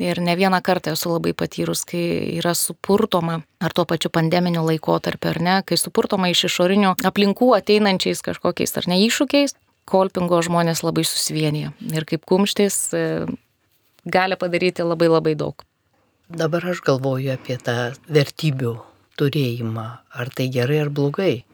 ir 0.00 0.24
ne 0.24 0.36
vieną 0.38 0.62
kartą 0.64 0.94
esu 0.96 1.12
labai 1.12 1.34
patyrus, 1.36 1.84
kai 1.88 2.38
yra 2.38 2.54
supurtas 2.56 3.09
supurtoma, 3.10 3.42
ar 3.60 3.72
tuo 3.72 3.84
pačiu 3.84 4.10
pandeminiu 4.10 4.62
laikotarpiu, 4.64 5.30
ar 5.30 5.40
ne, 5.40 5.62
kai 5.66 5.76
supurtoma 5.76 6.30
iš 6.30 6.44
išorinių 6.46 6.94
aplinkų 7.04 7.54
ateinančiais 7.56 8.22
kažkokiais 8.22 8.76
ar 8.76 8.86
ne 8.86 9.00
iššūkiais, 9.06 9.54
kolpingo 9.84 10.40
žmonės 10.42 10.84
labai 10.84 11.04
susivienyje 11.04 11.72
ir 11.92 12.04
kaip 12.06 12.24
kumštis 12.24 12.94
e, 12.94 13.26
gali 14.06 14.36
padaryti 14.36 14.82
labai 14.82 15.08
labai 15.10 15.34
daug. 15.34 15.64
Dabar 16.30 16.62
aš 16.70 16.82
galvoju 16.86 17.32
apie 17.34 17.58
tą 17.58 17.92
vertybių 18.06 18.76
turėjimą, 19.18 19.88
ar 20.14 20.30
tai 20.30 20.48
gerai 20.48 20.84
ar 20.84 20.90
blogai. 20.90 21.44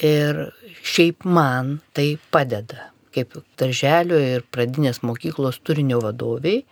Ir 0.00 0.52
šiaip 0.86 1.26
man 1.26 1.80
tai 1.92 2.18
padeda, 2.30 2.92
kaip 3.12 3.34
darželio 3.58 4.20
ir 4.22 4.46
pradinės 4.54 5.02
mokyklos 5.02 5.58
turinio 5.66 5.98
vadoviai, 6.00 6.62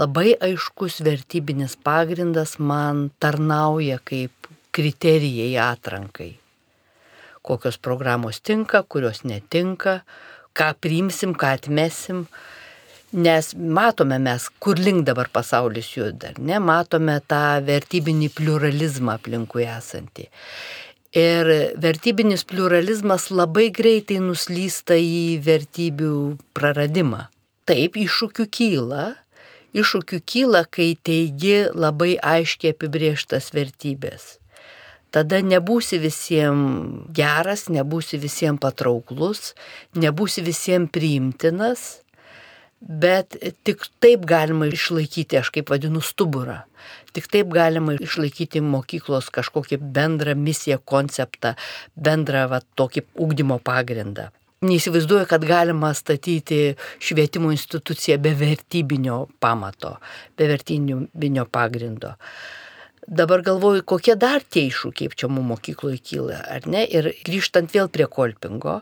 labai 0.00 0.32
aiškus 0.48 1.00
vertybinis 1.06 1.76
pagrindas 1.76 2.58
man 2.58 3.10
tarnauja 3.22 4.00
kaip 4.04 4.48
kriterijai 4.74 5.52
atrankai 5.72 6.32
kokios 7.44 7.78
programos 7.78 8.40
tinka, 8.40 8.82
kurios 8.88 9.22
netinka, 9.28 10.00
ką 10.56 10.72
priimsim, 10.80 11.34
ką 11.36 11.54
atmesim. 11.58 12.24
Nes 13.14 13.52
matome 13.54 14.18
mes, 14.18 14.48
kur 14.58 14.80
link 14.80 15.04
dabar 15.06 15.28
pasaulis 15.30 15.92
juda, 15.94 16.32
ne, 16.38 16.56
matome 16.58 17.20
tą 17.30 17.60
vertybinį 17.68 18.32
pluralizmą 18.34 19.14
aplinkui 19.20 19.68
esantį. 19.70 20.26
Ir 21.14 21.50
vertybinis 21.78 22.42
pluralizmas 22.48 23.28
labai 23.30 23.68
greitai 23.76 24.18
nuslysta 24.24 24.96
į 24.98 25.38
vertybių 25.46 26.16
praradimą. 26.58 27.28
Taip, 27.70 27.94
iššūkių 28.00 28.48
kyla, 28.50 29.04
iššūkių 29.74 30.22
kyla, 30.22 30.64
kai 30.70 30.94
teigi 31.02 31.66
labai 31.74 32.14
aiškiai 32.22 32.74
apibrieštas 32.76 33.52
vertybės 33.56 34.34
tada 35.14 35.38
nebūsi 35.46 36.00
visiems 36.02 37.06
geras, 37.14 37.68
nebūsi 37.70 38.18
visiems 38.18 38.58
patrauklus, 38.62 39.52
nebūsi 39.94 40.42
visiems 40.42 40.90
priimtinas, 40.94 41.84
bet 42.84 43.38
tik 43.64 43.86
taip 44.02 44.26
galima 44.28 44.66
išlaikyti, 44.66 45.38
aš 45.38 45.52
kaip 45.54 45.70
vadinu, 45.72 46.02
stuburą. 46.04 46.64
Tik 47.14 47.30
taip 47.30 47.52
galima 47.54 47.94
išlaikyti 47.94 48.60
mokyklos 48.64 49.30
kažkokį 49.34 49.78
bendrą 49.94 50.34
misiją, 50.36 50.80
konceptą, 50.82 51.54
bendrą 51.94 52.48
va, 52.50 52.60
tokį 52.76 53.06
ugdymo 53.14 53.60
pagrindą. 53.62 54.32
Neįsivaizduoju, 54.64 55.26
kad 55.28 55.44
galima 55.44 55.90
statyti 55.94 56.74
švietimo 57.02 57.50
instituciją 57.52 58.18
be 58.22 58.32
vertybinio 58.38 59.24
pamato, 59.42 59.96
be 60.38 60.48
vertybinio 60.48 61.44
pagrindo. 61.52 62.14
Dabar 63.06 63.42
galvoju, 63.44 63.82
kokie 63.84 64.14
dar 64.16 64.40
tie 64.48 64.64
iššūkiai 64.70 65.12
čia 65.12 65.28
mūsų 65.28 65.48
mokykloje 65.50 66.00
kyla, 66.08 66.40
ar 66.56 66.64
ne? 66.70 66.86
Ir 66.88 67.10
grįžtant 67.26 67.74
vėl 67.74 67.90
prie 67.92 68.06
kolpingo, 68.08 68.78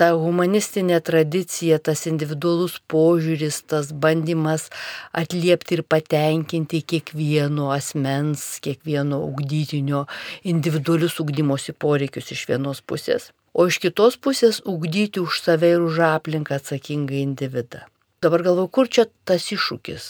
ta 0.00 0.10
humanistinė 0.16 0.98
tradicija, 1.04 1.78
tas 1.80 2.06
individualus 2.08 2.78
požiūris, 2.92 3.62
tas 3.72 3.90
bandymas 4.04 4.68
atliepti 5.16 5.76
ir 5.78 5.82
patenkinti 5.84 6.80
kiekvieno 6.92 7.70
asmens, 7.74 8.44
kiekvieno 8.64 9.22
ugdytinio 9.26 10.06
individualius 10.52 11.16
ugdymosi 11.24 11.76
poreikius 11.76 12.32
iš 12.36 12.46
vienos 12.52 12.80
pusės, 12.80 13.30
o 13.52 13.66
iš 13.70 13.80
kitos 13.82 14.16
pusės 14.16 14.60
ugdyti 14.64 15.22
už 15.22 15.40
save 15.44 15.74
ir 15.76 15.84
už 15.84 16.00
aplinką 16.14 16.58
atsakingą 16.60 17.16
individą. 17.20 17.84
Dabar 18.22 18.44
galvoju, 18.44 18.68
kur 18.68 18.88
čia 18.88 19.06
tas 19.24 19.48
iššūkis? 19.54 20.08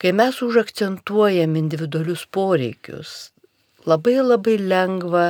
Kai 0.00 0.14
mes 0.16 0.40
užakcentuojam 0.40 1.58
individualius 1.60 2.24
poreikius, 2.32 3.32
labai 3.84 4.16
labai 4.24 4.56
lengva 4.56 5.26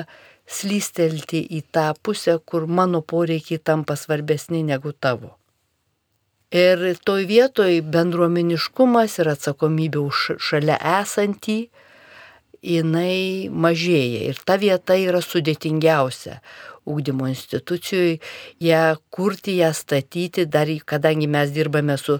slystelti 0.46 1.42
į 1.58 1.64
tą 1.74 1.90
pusę, 2.02 2.38
kur 2.38 2.66
mano 2.66 3.02
poreikiai 3.02 3.58
tampa 3.58 3.96
svarbesni 3.98 4.62
negu 4.66 4.92
tavo. 4.92 5.36
Ir 6.50 6.82
toj 7.06 7.26
vietoj 7.30 7.76
bendruomeniškumas 7.94 9.20
ir 9.22 9.30
atsakomybė 9.34 10.00
už 10.02 10.22
šalia 10.42 10.78
esantį, 11.02 11.58
jinai 12.62 13.50
mažėja. 13.50 14.24
Ir 14.30 14.40
ta 14.46 14.56
vieta 14.58 14.96
yra 14.98 15.22
sudėtingiausia 15.22 16.40
ūkdymo 16.88 17.28
institucijoj, 17.30 18.16
ją 18.64 18.82
kurti, 19.12 19.58
ją 19.60 19.70
statyti, 19.76 20.46
dar 20.46 20.70
kadangi 20.86 21.28
mes 21.30 21.52
dirbame 21.54 21.96
su 22.00 22.18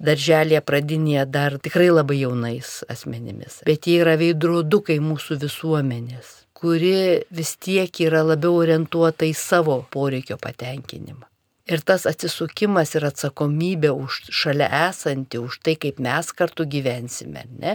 darželėje 0.00 0.64
pradinėje 0.64 1.28
dar 1.30 1.58
tikrai 1.62 1.90
labai 1.92 2.20
jaunais 2.22 2.82
asmenimis. 2.88 3.62
Bet 3.68 3.88
jie 3.90 4.00
yra 4.02 4.18
veidrodukai 4.20 5.00
mūsų 5.04 5.40
visuomenės 5.44 6.36
kuri 6.58 7.22
vis 7.30 7.54
tiek 7.62 8.00
yra 8.02 8.24
labiau 8.26 8.56
orientuota 8.58 9.26
į 9.28 9.34
savo 9.38 9.78
poreikio 9.94 10.40
patenkinimą. 10.42 11.28
Ir 11.68 11.82
tas 11.84 12.06
atsisukimas 12.08 12.94
ir 12.96 13.04
atsakomybė 13.04 13.90
už 13.92 14.30
šalia 14.32 14.68
esantį, 14.88 15.40
už 15.44 15.58
tai, 15.66 15.74
kaip 15.80 15.98
mes 16.00 16.30
kartu 16.32 16.64
gyvensime. 16.64 17.44
Ne? 17.60 17.74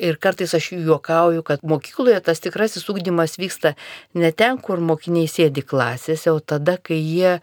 Ir 0.00 0.16
kartais 0.22 0.54
aš 0.56 0.70
juokauju, 0.72 1.44
kad 1.44 1.64
mokykloje 1.66 2.22
tas 2.24 2.40
tikrasis 2.40 2.88
ūkdymas 2.88 3.36
vyksta 3.36 3.74
ne 4.16 4.32
ten, 4.32 4.56
kur 4.56 4.80
mokiniai 4.80 5.28
sėdi 5.28 5.64
klasėse, 5.66 6.32
o 6.32 6.40
tada, 6.40 6.78
kai 6.80 6.96
jie 6.96 7.36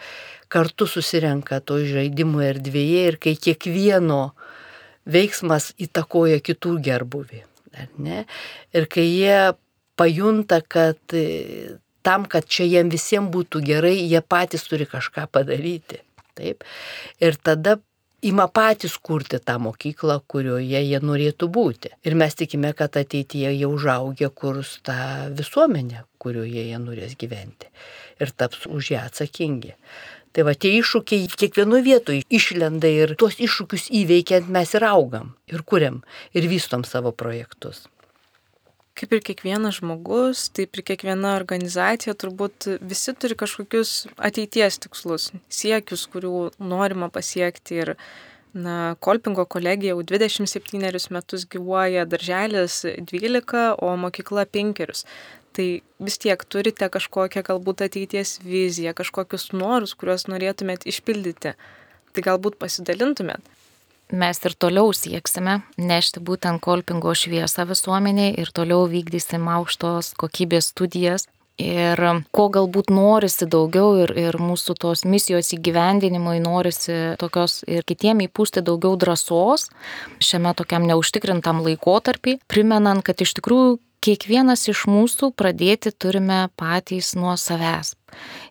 kartu 0.54 0.90
susirenka 0.90 1.62
to 1.62 1.80
žaidimų 1.86 2.42
erdvėje 2.50 3.06
ir 3.12 3.20
kai 3.22 3.36
kiekvieno 3.38 4.24
veiksmas 5.10 5.72
įtakoja 5.82 6.42
kitų 6.42 6.78
gerbuvį. 6.90 7.44
Ir 8.74 8.90
kai 8.90 9.06
jie 9.06 9.38
pajunta, 9.98 10.62
kad 10.62 10.98
tam, 12.04 12.28
kad 12.30 12.46
čia 12.46 12.68
jiem 12.68 12.92
visiems 12.94 13.32
būtų 13.34 13.63
gerai, 13.66 13.96
jie 14.04 14.22
patys 14.22 14.68
turi 14.68 14.88
kažką 14.89 15.26
padaryti. 15.32 16.04
Taip. 16.38 16.63
Ir 17.22 17.38
tada 17.38 17.78
ima 18.24 18.48
patys 18.48 18.96
kurti 18.98 19.39
tą 19.39 19.60
mokyklą, 19.62 20.18
kurioje 20.32 20.82
jie 20.82 21.00
norėtų 21.04 21.50
būti. 21.58 21.94
Ir 22.08 22.18
mes 22.20 22.36
tikime, 22.39 22.74
kad 22.78 22.98
ateityje 23.00 23.54
jie 23.54 23.70
užaugę 23.70 24.32
kurs 24.34 24.80
tą 24.88 24.98
visuomenę, 25.38 26.06
kurioje 26.18 26.66
jie 26.72 26.82
norės 26.82 27.16
gyventi. 27.20 27.70
Ir 28.22 28.32
taps 28.32 28.66
už 28.68 28.94
ją 28.96 29.06
atsakingi. 29.10 29.76
Tai 30.34 30.48
va 30.48 30.56
tie 30.58 30.72
iššūkiai 30.80 31.30
kiekvienoje 31.30 31.86
vietoje 31.86 32.24
išlenda 32.34 32.89
ir 32.89 33.13
tuos 33.22 33.38
iššūkius 33.38 33.92
įveikiant 34.02 34.50
mes 34.50 34.72
ir 34.74 34.88
augam, 34.89 35.36
ir 35.46 35.62
kuriam, 35.62 36.02
ir 36.34 36.50
vystom 36.50 36.88
savo 36.89 37.13
projektus 37.13 37.84
kaip 38.98 39.14
ir 39.16 39.24
kiekvienas 39.26 39.80
žmogus, 39.80 40.48
taip 40.54 40.78
ir 40.78 40.86
kiekviena 40.86 41.34
organizacija, 41.38 42.14
turbūt 42.18 42.68
visi 42.82 43.14
turi 43.18 43.38
kažkokius 43.40 43.94
ateities 44.30 44.80
tikslus, 44.86 45.32
siekius, 45.50 46.06
kurių 46.14 46.52
norima 46.62 47.10
pasiekti. 47.14 47.80
Ir 47.84 47.94
na, 48.54 48.96
Kolpingo 49.04 49.48
kolegija 49.50 49.96
jau 49.96 50.04
27 50.14 51.10
metus 51.16 51.48
gyvuoja, 51.50 52.06
darželis 52.10 52.84
12, 53.00 53.66
o 53.82 53.96
mokykla 54.06 54.46
5. 54.46 55.04
Tai 55.54 55.68
vis 56.02 56.16
tiek 56.22 56.46
turite 56.50 56.88
kažkokią 56.90 57.44
galbūt 57.50 57.84
ateities 57.86 58.40
viziją, 58.46 58.94
kažkokius 58.98 59.52
norus, 59.54 59.94
kuriuos 59.98 60.26
norėtumėt 60.30 60.88
išpildyti. 60.90 61.58
Tai 62.14 62.26
galbūt 62.30 62.58
pasidalintumėt 62.62 63.54
mes 64.13 64.39
ir 64.45 64.54
toliau 64.54 64.93
sieksime 64.93 65.60
nešti 65.82 66.21
būtent 66.21 66.62
kolpingo 66.63 67.13
šviesą 67.17 67.65
visuomeniai 67.69 68.36
ir 68.39 68.52
toliau 68.54 68.86
vykdysim 68.89 69.47
aukštos 69.58 70.13
kokybės 70.21 70.71
studijas. 70.73 71.28
Ir 71.62 71.99
ko 72.34 72.47
galbūt 72.49 72.89
norisi 72.89 73.45
daugiau 73.45 73.91
ir, 74.02 74.13
ir 74.17 74.38
mūsų 74.41 74.73
tos 74.82 75.04
misijos 75.06 75.52
įgyvendinimui 75.54 76.39
norisi 76.41 77.13
tokios 77.21 77.60
ir 77.69 77.86
kitiem 77.86 78.23
įpūsti 78.26 78.63
daugiau 78.65 78.97
drąsos 78.97 79.67
šiame 80.17 80.56
tokiam 80.58 80.88
neužtikrintam 80.89 81.62
laikotarpį, 81.62 82.39
primenant, 82.49 83.06
kad 83.06 83.21
iš 83.21 83.36
tikrųjų 83.38 83.78
kiekvienas 84.04 84.65
iš 84.67 84.88
mūsų 84.89 85.30
pradėti 85.38 85.93
turime 85.93 86.47
patys 86.60 87.13
nuo 87.15 87.38
savęs. 87.38 87.93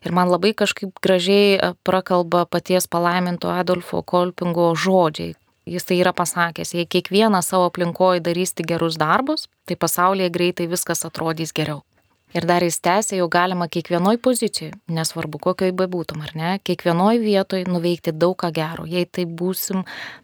Ir 0.07 0.15
man 0.15 0.31
labai 0.31 0.53
kažkaip 0.57 0.95
gražiai 1.03 1.73
prakalba 1.83 2.47
paties 2.47 2.87
palaiminto 2.87 3.51
Adolfo 3.51 4.01
Kolpingo 4.01 4.71
žodžiai, 4.79 5.35
Jisai 5.69 6.01
yra 6.01 6.11
pasakęs, 6.11 6.73
jei 6.75 6.85
kiekvienas 6.89 7.53
savo 7.53 7.69
aplinkoje 7.69 8.19
darys 8.25 8.51
tik 8.51 8.67
gerus 8.73 8.97
darbus, 8.99 9.47
tai 9.67 9.79
pasaulyje 9.79 10.29
greitai 10.35 10.67
viskas 10.67 11.05
atrodys 11.07 11.55
geriau. 11.55 11.81
Ir 12.33 12.47
dar 12.49 12.63
jis 12.65 12.79
tęsė, 12.81 13.19
jau 13.19 13.27
galima 13.29 13.67
kiekvienoj 13.69 14.17
pozicijai, 14.25 14.71
nesvarbu 14.89 15.37
kokioj 15.43 15.69
bebūtum 15.77 16.23
ar 16.25 16.31
ne, 16.33 16.53
kiekvienoj 16.65 17.19
vietoj 17.21 17.61
nuveikti 17.69 18.11
daug 18.17 18.33
ką 18.41 18.49
gero, 18.55 18.87
jei 18.89 19.05
tai 19.05 19.27
būsim 19.29 19.83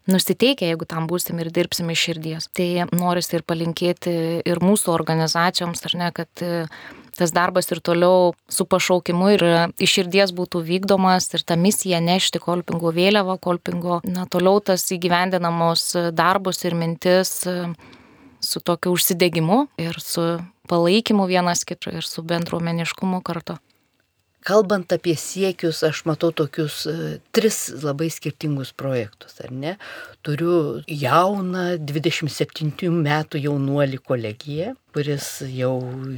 nusiteikę, 0.09 0.65
jeigu 0.71 0.87
tam 0.89 1.05
būsim 1.07 1.37
ir 1.39 1.51
dirbsim 1.53 1.91
iš 1.93 2.07
širdies. 2.07 2.49
Tai 2.57 2.89
norisi 2.97 3.37
ir 3.37 3.45
palinkėti 3.45 4.15
ir 4.41 4.63
mūsų 4.65 4.91
organizacijoms, 4.95 5.85
ar 5.85 5.97
ne, 6.01 6.09
kad 6.17 6.45
tas 7.19 7.33
darbas 7.35 7.69
ir 7.73 7.81
toliau 7.83 8.33
su 8.49 8.65
pašaukimu 8.65 9.31
ir 9.35 9.45
iš 9.81 9.95
širdies 9.97 10.33
būtų 10.35 10.63
vykdomas 10.65 11.29
ir 11.35 11.43
ta 11.43 11.57
misija 11.59 11.99
nešti 12.03 12.41
kolpingo 12.43 12.93
vėliavą, 12.95 13.37
kolpingo, 13.43 13.99
na, 14.07 14.25
toliau 14.31 14.63
tas 14.63 14.87
įgyvendinamos 14.95 15.85
darbus 16.15 16.63
ir 16.63 16.77
mintis 16.79 17.33
e, 17.49 17.57
su 18.39 18.63
tokiu 18.63 18.95
užsidegimu 18.95 19.65
ir 19.81 19.99
su 19.99 20.25
palaikymu 20.69 21.27
vienas 21.27 21.65
kito 21.67 21.91
ir 21.91 22.07
su 22.07 22.23
bendruomeniškumu 22.23 23.21
kartu. 23.25 23.59
Kalbant 24.47 24.87
apie 24.95 25.17
siekius, 25.19 25.81
aš 25.83 26.05
matau 26.07 26.29
tokius 26.31 26.85
e, 26.87 27.17
tris 27.35 27.57
labai 27.83 28.07
skirtingus 28.07 28.71
projektus, 28.71 29.35
ar 29.43 29.51
ne? 29.51 29.73
Turiu 30.23 30.79
jauną 30.87 31.65
27 31.83 32.87
metų 33.03 33.41
jaunuolį 33.43 33.99
kolegiją, 33.99 34.71
kuris 34.95 35.27
jau 35.51 35.73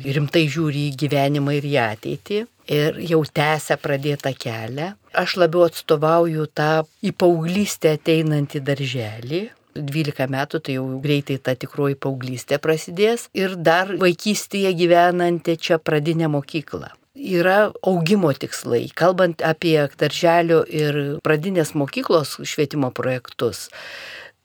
rimtai 0.05 0.45
žiūri 0.53 0.86
į 0.91 0.99
gyvenimą 1.01 1.57
ir 1.57 1.67
į 1.71 1.73
ateitį 1.88 2.39
ir 2.77 3.01
jau 3.10 3.23
tęsia 3.25 3.79
pradėtą 3.81 4.36
kelią. 4.38 4.91
Aš 5.17 5.39
labiau 5.41 5.65
atstovauju 5.65 6.45
tą 6.53 6.86
į 7.01 7.15
paauglystę 7.17 7.97
ateinantį 7.97 8.62
darželį, 8.69 9.43
12 9.73 10.29
metų, 10.29 10.62
tai 10.62 10.77
jau 10.77 10.88
greitai 11.01 11.41
ta 11.41 11.57
tikroji 11.57 11.97
paauglystė 11.97 12.62
prasidės 12.62 13.29
ir 13.34 13.57
dar 13.57 13.95
vaikystėje 13.97 14.75
gyvenanti 14.77 15.57
čia 15.57 15.81
pradinę 15.81 16.29
mokyklą 16.29 16.91
yra 17.15 17.71
augimo 17.84 18.32
tikslai. 18.34 18.89
Kalbant 18.95 19.41
apie 19.43 19.78
darželio 20.00 20.63
ir 20.67 20.97
pradinės 21.26 21.74
mokyklos 21.76 22.38
švietimo 22.47 22.91
projektus, 22.95 23.67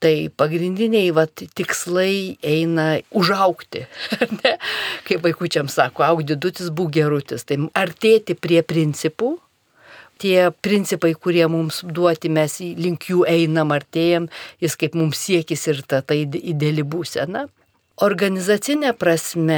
tai 0.03 0.29
pagrindiniai 0.29 1.09
vat, 1.15 1.43
tikslai 1.57 2.37
eina 2.45 2.99
užaukti. 3.15 3.87
Kaip 5.07 5.25
vaikučiams 5.25 5.79
sako, 5.79 6.05
augdidutis 6.05 6.69
būk 6.69 6.93
gerutis. 6.99 7.47
Tai 7.47 7.63
artėti 7.77 8.37
prie 8.37 8.61
principų. 8.61 9.37
Tie 10.17 10.49
principai, 10.65 11.11
kurie 11.13 11.45
mums 11.45 11.83
duoti, 11.85 12.29
mes 12.33 12.55
link 12.57 13.05
jų 13.05 13.21
einam, 13.29 13.69
artėjam, 13.69 14.25
jis 14.57 14.73
kaip 14.73 14.95
mums 14.97 15.19
siekis 15.21 15.67
ir 15.69 15.83
ta, 15.85 15.99
ta 16.01 16.17
ideali 16.17 16.81
būsena. 16.81 17.43
Organizacinė 17.97 18.91
prasme 18.93 19.57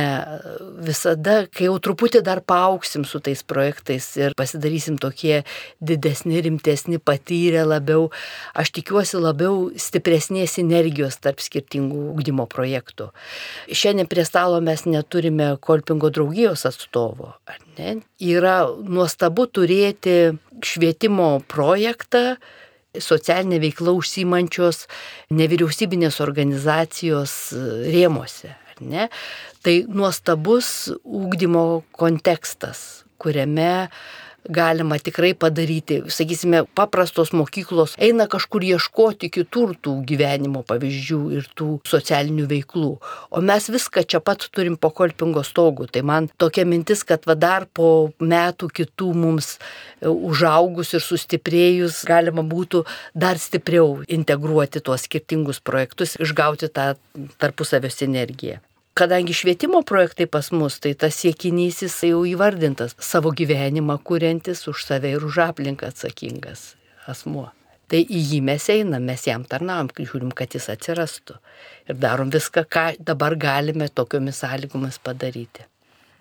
visada, 0.86 1.42
kai 1.52 1.66
jau 1.66 1.74
truputį 1.84 2.22
dar 2.24 2.40
paauksim 2.40 3.04
su 3.04 3.20
tais 3.20 3.42
projektais 3.44 4.06
ir 4.16 4.36
pasidarysim 4.40 4.96
tokie 5.02 5.42
didesni, 5.84 6.40
rimtesni, 6.46 7.02
patyrę 7.04 7.66
labiau, 7.68 8.06
aš 8.56 8.72
tikiuosi 8.78 9.20
labiau 9.20 9.66
stipresnės 9.76 10.56
energijos 10.64 11.20
tarp 11.20 11.44
skirtingų 11.44 12.06
ugdymo 12.14 12.46
projektų. 12.48 13.10
Šiandien 13.76 14.08
prie 14.08 14.24
stalo 14.24 14.62
mes 14.64 14.86
neturime 14.88 15.58
kolpingo 15.60 16.08
draugijos 16.08 16.64
atstovo. 16.70 17.34
Yra 18.24 18.56
nuostabu 18.88 19.50
turėti 19.52 20.16
švietimo 20.64 21.42
projektą, 21.52 22.38
socialinė 22.98 23.60
veikla 23.62 23.94
užsimančios 23.98 24.86
nevyriausybinės 25.36 26.20
organizacijos 26.26 27.36
e, 27.54 27.66
rėmose. 27.94 28.56
Ne? 28.80 29.10
Tai 29.66 29.76
nuostabus 29.92 30.90
ūkdymo 31.04 31.84
kontekstas, 32.00 33.04
kuriame 33.20 33.90
galima 34.50 34.98
tikrai 35.00 35.34
padaryti. 35.38 36.02
Sakysime, 36.12 36.64
paprastos 36.76 37.32
mokyklos 37.38 37.96
eina 38.02 38.28
kažkur 38.32 38.66
ieškoti 38.66 39.30
kitur 39.34 39.76
tų 39.78 39.96
gyvenimo 40.10 40.64
pavyzdžių 40.68 41.20
ir 41.38 41.50
tų 41.58 41.70
socialinių 41.88 42.48
veiklų. 42.50 42.92
O 43.30 43.44
mes 43.46 43.70
viską 43.72 44.04
čia 44.10 44.22
pat 44.24 44.48
turim 44.52 44.78
po 44.78 44.92
kolpingo 44.96 45.44
stogų. 45.46 45.90
Tai 45.94 46.04
man 46.10 46.30
tokia 46.42 46.66
mintis, 46.70 47.06
kad 47.08 47.28
va 47.30 47.38
dar 47.40 47.68
po 47.72 48.12
metų 48.20 48.72
kitų 48.82 49.12
mums 49.18 49.56
e, 49.58 50.10
užaugus 50.10 50.96
ir 50.98 51.06
sustiprėjus 51.06 52.04
galima 52.10 52.46
būtų 52.46 52.86
dar 53.14 53.40
stipriau 53.42 54.02
integruoti 54.08 54.82
tuos 54.82 55.06
skirtingus 55.06 55.62
projektus, 55.62 56.18
išgauti 56.20 56.72
tą 56.74 56.94
tarpusavio 57.38 57.92
sinergiją 57.94 58.60
kadangi 59.00 59.34
švietimo 59.36 59.80
projektai 59.88 60.28
pas 60.28 60.50
mus, 60.52 60.80
tai 60.84 60.92
tas 61.00 61.16
siekinys 61.22 61.84
jis 61.86 61.96
jau 62.10 62.26
įvardintas 62.28 62.98
savo 63.00 63.32
gyvenimą 63.32 63.96
kuriantis 64.04 64.66
už 64.72 64.84
save 64.88 65.14
ir 65.16 65.24
už 65.26 65.40
aplinką 65.46 65.88
atsakingas 65.88 66.74
asmuo. 67.08 67.48
Tai 67.90 68.04
į 68.04 68.20
jį 68.32 68.40
mes 68.46 68.68
einam, 68.70 69.08
mes 69.10 69.24
jam 69.26 69.46
tarnavom, 69.50 69.90
žiūrim, 69.98 70.30
kad 70.38 70.54
jis 70.54 70.68
atsirastų. 70.70 71.40
Ir 71.90 71.98
darom 71.98 72.30
viską, 72.30 72.66
ką 72.70 72.84
dabar 73.02 73.34
galime 73.40 73.88
tokiomis 73.90 74.44
sąlygomis 74.44 75.00
padaryti. 75.02 75.66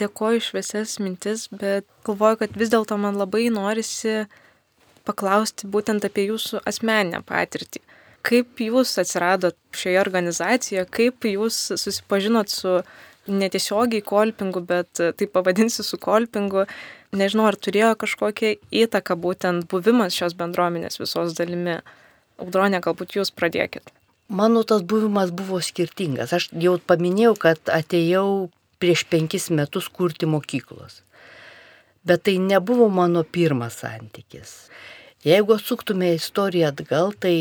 Dėkoju 0.01 0.41
šviesias 0.47 0.97
mintis, 1.03 1.49
bet 1.51 1.85
galvoju, 2.07 2.45
kad 2.45 2.57
vis 2.57 2.73
dėlto 2.73 2.97
man 2.97 3.19
labai 3.21 3.51
norisi 3.53 4.23
paklausti 5.05 5.69
būtent 5.69 6.07
apie 6.09 6.29
jūsų 6.31 6.63
asmeninę 6.71 7.21
patirtį 7.27 7.83
kaip 8.27 8.61
jūs 8.63 8.95
atsiradot 9.01 9.57
šioje 9.77 10.01
organizacijoje, 10.01 10.87
kaip 10.91 11.29
jūs 11.29 11.59
susipažinot 11.77 12.53
su 12.53 12.81
netiesiogiai 13.29 14.03
kolpingu, 14.05 14.63
bet 14.65 15.01
taip 15.01 15.33
pavadinsiu 15.35 15.85
su 15.85 15.99
kolpingu. 16.01 16.65
Nežinau, 17.17 17.47
ar 17.49 17.57
turėjo 17.57 17.95
kažkokią 18.01 18.55
įtaką 18.85 19.17
būtent 19.21 19.69
buvimas 19.71 20.17
šios 20.17 20.37
bendruomenės 20.37 21.01
visos 21.01 21.37
dalimi. 21.39 21.79
Audronė, 22.39 22.79
galbūt 22.85 23.17
jūs 23.17 23.33
pradėkit. 23.35 23.91
Mano 24.29 24.63
tas 24.63 24.85
buvimas 24.85 25.33
buvo 25.35 25.59
skirtingas. 25.65 26.35
Aš 26.37 26.51
jau 26.61 26.77
paminėjau, 26.79 27.33
kad 27.41 27.73
atėjau 27.73 28.51
prieš 28.79 29.07
penkis 29.11 29.49
metus 29.51 29.89
kurti 29.89 30.29
mokyklos. 30.29 31.01
Bet 32.07 32.23
tai 32.29 32.37
nebuvo 32.39 32.87
mano 32.93 33.25
pirmas 33.25 33.81
santykis. 33.83 34.69
Jeigu 35.27 35.57
atsuktume 35.59 36.13
istoriją 36.15 36.69
atgal, 36.71 37.11
tai 37.19 37.35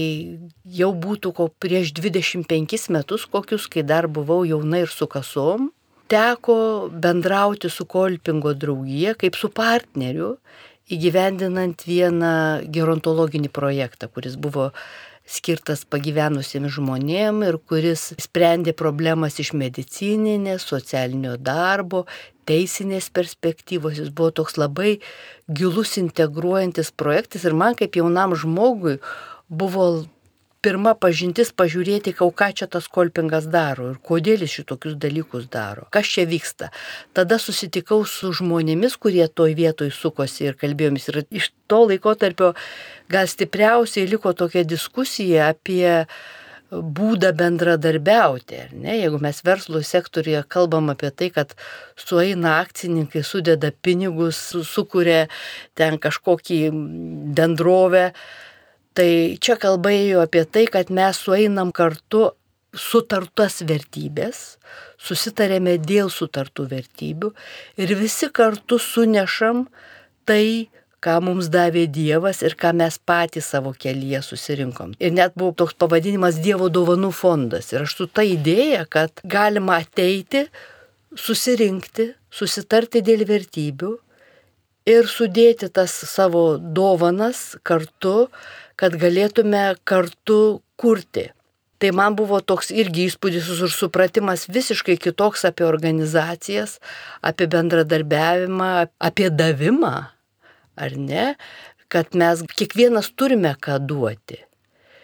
jau 0.65 0.89
būtų 0.97 1.31
ko 1.37 1.45
prieš 1.61 1.91
25 1.99 2.87
metus 2.95 3.27
kokius, 3.29 3.67
kai 3.69 3.83
dar 3.85 4.07
buvau 4.09 4.41
jauna 4.49 4.81
ir 4.81 4.89
su 4.89 5.05
kasom, 5.05 5.69
teko 6.09 6.89
bendrauti 6.89 7.69
su 7.69 7.85
Kolpingo 7.85 8.55
draugija 8.57 9.13
kaip 9.19 9.37
su 9.37 9.51
partneriu, 9.53 10.37
įgyvendinant 10.89 11.83
vieną 11.85 12.33
gerontologinį 12.73 13.51
projektą, 13.53 14.09
kuris 14.09 14.39
buvo 14.39 14.71
skirtas 15.27 15.83
pagyvenusiems 15.85 16.77
žmonėms 16.77 17.47
ir 17.49 17.59
kuris 17.69 18.07
sprendė 18.21 18.73
problemas 18.77 19.37
iš 19.43 19.51
medicininės, 19.59 20.65
socialinio 20.71 21.35
darbo, 21.37 22.05
teisinės 22.47 23.11
perspektyvos. 23.13 23.99
Jis 23.99 24.13
buvo 24.15 24.31
toks 24.39 24.57
labai 24.57 24.97
gilus 25.47 25.97
integruojantis 25.99 26.93
projektas 26.95 27.45
ir 27.47 27.57
man 27.57 27.75
kaip 27.79 27.99
jaunam 27.99 28.35
žmogui 28.39 28.97
buvo 29.47 30.07
pirma 30.65 30.93
pažintis 30.97 31.51
pažiūrėti, 31.55 32.13
ką 32.17 32.47
čia 32.57 32.67
tas 32.71 32.87
kolpingas 32.91 33.47
daro 33.51 33.91
ir 33.91 33.99
kodėl 34.09 34.43
jis 34.45 34.55
šitokius 34.59 34.97
dalykus 35.01 35.45
daro, 35.53 35.87
kas 35.93 36.09
čia 36.13 36.25
vyksta. 36.29 36.71
Tada 37.17 37.37
susitikau 37.41 38.03
su 38.05 38.33
žmonėmis, 38.39 38.97
kurie 39.01 39.27
toj 39.27 39.55
vietoj 39.57 39.91
sukosi 39.93 40.49
ir 40.49 40.57
kalbėjomis. 40.59 41.09
Ir 41.11 41.21
iš 41.41 41.51
to 41.69 41.83
laiko 41.91 42.15
tarpio 42.19 42.53
gal 43.11 43.29
stipriausiai 43.29 44.09
liko 44.09 44.33
tokia 44.33 44.65
diskusija 44.67 45.51
apie 45.53 46.03
būdą 46.71 47.31
bendradarbiauti. 47.37 48.59
Ne? 48.75 48.97
Jeigu 48.99 49.21
mes 49.23 49.39
verslo 49.45 49.79
sektorija 49.85 50.43
kalbam 50.43 50.91
apie 50.91 51.11
tai, 51.15 51.29
kad 51.31 51.53
sueina 51.95 52.57
akcininkai, 52.63 53.23
sudeda 53.23 53.71
pinigus, 53.71 54.39
sukuria 54.67 55.27
ten 55.79 55.95
kažkokį 56.01 56.59
bendrovę, 57.37 58.09
Tai 58.97 59.11
čia 59.37 59.59
kalba 59.61 59.91
ėjo 59.93 60.23
apie 60.25 60.41
tai, 60.49 60.65
kad 60.73 60.89
mes 60.89 61.19
sueinam 61.21 61.69
kartu 61.75 62.31
sutartas 62.77 63.59
vertybės, 63.69 64.57
susitarėme 64.97 65.75
dėl 65.81 66.09
sutartų 66.13 66.65
vertybių 66.71 67.29
ir 67.77 67.93
visi 67.99 68.29
kartu 68.33 68.79
sunešam 68.81 69.67
tai, 70.25 70.69
ką 70.97 71.19
mums 71.21 71.51
davė 71.53 71.85
Dievas 71.93 72.41
ir 72.41 72.57
ką 72.57 72.73
mes 72.79 72.97
patys 72.97 73.51
savo 73.53 73.75
kelyje 73.77 74.23
susirinkom. 74.25 74.95
Ir 74.97 75.13
net 75.13 75.37
buvo 75.37 75.53
toks 75.61 75.77
pavadinimas 75.77 76.41
Dievo 76.41 76.71
dovanų 76.73 77.11
fondas. 77.13 77.69
Ir 77.73 77.85
aš 77.85 77.99
su 77.99 78.09
ta 78.09 78.25
idėja, 78.25 78.87
kad 78.89 79.21
galima 79.21 79.77
ateiti, 79.83 80.47
susirinkti, 81.13 82.09
susitarti 82.33 83.05
dėl 83.05 83.27
vertybių 83.29 83.93
ir 84.87 85.09
sudėti 85.11 85.69
tas 85.73 85.91
savo 85.91 86.57
dovanas 86.57 87.57
kartu, 87.67 88.29
kad 88.79 88.95
galėtume 89.01 89.75
kartu 89.87 90.61
kurti. 90.79 91.31
Tai 91.77 91.91
man 91.93 92.15
buvo 92.17 92.39
toks 92.41 92.71
irgi 92.73 93.05
įspūdis 93.05 93.51
ir 93.53 93.73
supratimas 93.73 94.47
visiškai 94.49 94.95
kitoks 94.97 95.45
apie 95.45 95.67
organizacijas, 95.67 96.79
apie 97.21 97.45
bendradarbiavimą, 97.53 98.71
apie 98.97 99.29
davimą, 99.29 99.93
ar 100.77 100.97
ne, 100.97 101.29
kad 101.93 102.17
mes 102.17 102.41
kiekvienas 102.57 103.11
turime 103.13 103.53
ką 103.61 103.77
duoti. 103.85 104.46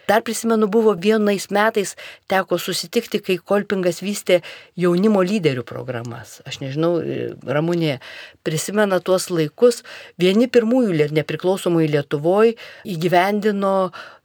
Dar 0.08 0.22
prisimenu, 0.22 0.68
buvo 0.68 0.94
vienais 0.94 1.48
metais 1.50 1.94
teko 2.28 2.58
susitikti, 2.60 3.20
kai 3.24 3.38
Kolpingas 3.38 4.02
vystė 4.04 4.42
jaunimo 4.76 5.22
lyderių 5.24 5.64
programas. 5.66 6.40
Aš 6.48 6.60
nežinau, 6.60 6.98
Ramūnė 7.44 7.98
prisimena 8.44 9.00
tuos 9.00 9.30
laikus. 9.32 9.82
Vieni 10.20 10.48
pirmųjų 10.52 11.10
nepriklausomųjų 11.16 11.92
Lietuvoje 11.96 12.56
įgyvendino 12.84 13.74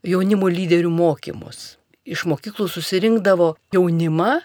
jaunimo 0.03 0.51
lyderių 0.51 0.91
mokymus. 0.91 1.77
Iš 2.09 2.25
mokyklų 2.27 2.67
susirinkdavo 2.71 3.53
jaunimą 3.75 4.39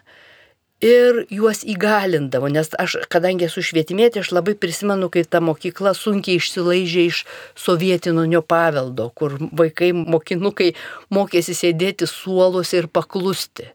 ir 0.84 1.24
juos 1.32 1.62
įgalindavo, 1.64 2.50
nes 2.52 2.68
aš, 2.80 2.98
kadangi 3.12 3.46
esu 3.48 3.62
švietimėtė, 3.64 4.20
aš 4.20 4.32
labai 4.36 4.54
prisimenu, 4.58 5.08
kai 5.12 5.24
ta 5.24 5.40
mokykla 5.44 5.94
sunkiai 5.96 6.40
išsilaižė 6.40 7.06
iš 7.08 7.22
sovietinio 7.58 8.42
paveldo, 8.44 9.08
kur 9.16 9.38
vaikai, 9.56 9.92
mokinukai 9.96 10.74
mokėsi 11.14 11.56
sėdėti 11.56 12.08
suoluose 12.10 12.82
ir 12.82 12.90
paklusti. 12.92 13.70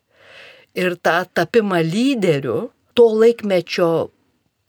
Ir 0.78 0.95
tą 1.01 1.24
tapimą 1.34 1.82
lyderiu, 1.82 2.70
to 2.93 3.10
laikmečio 3.10 4.12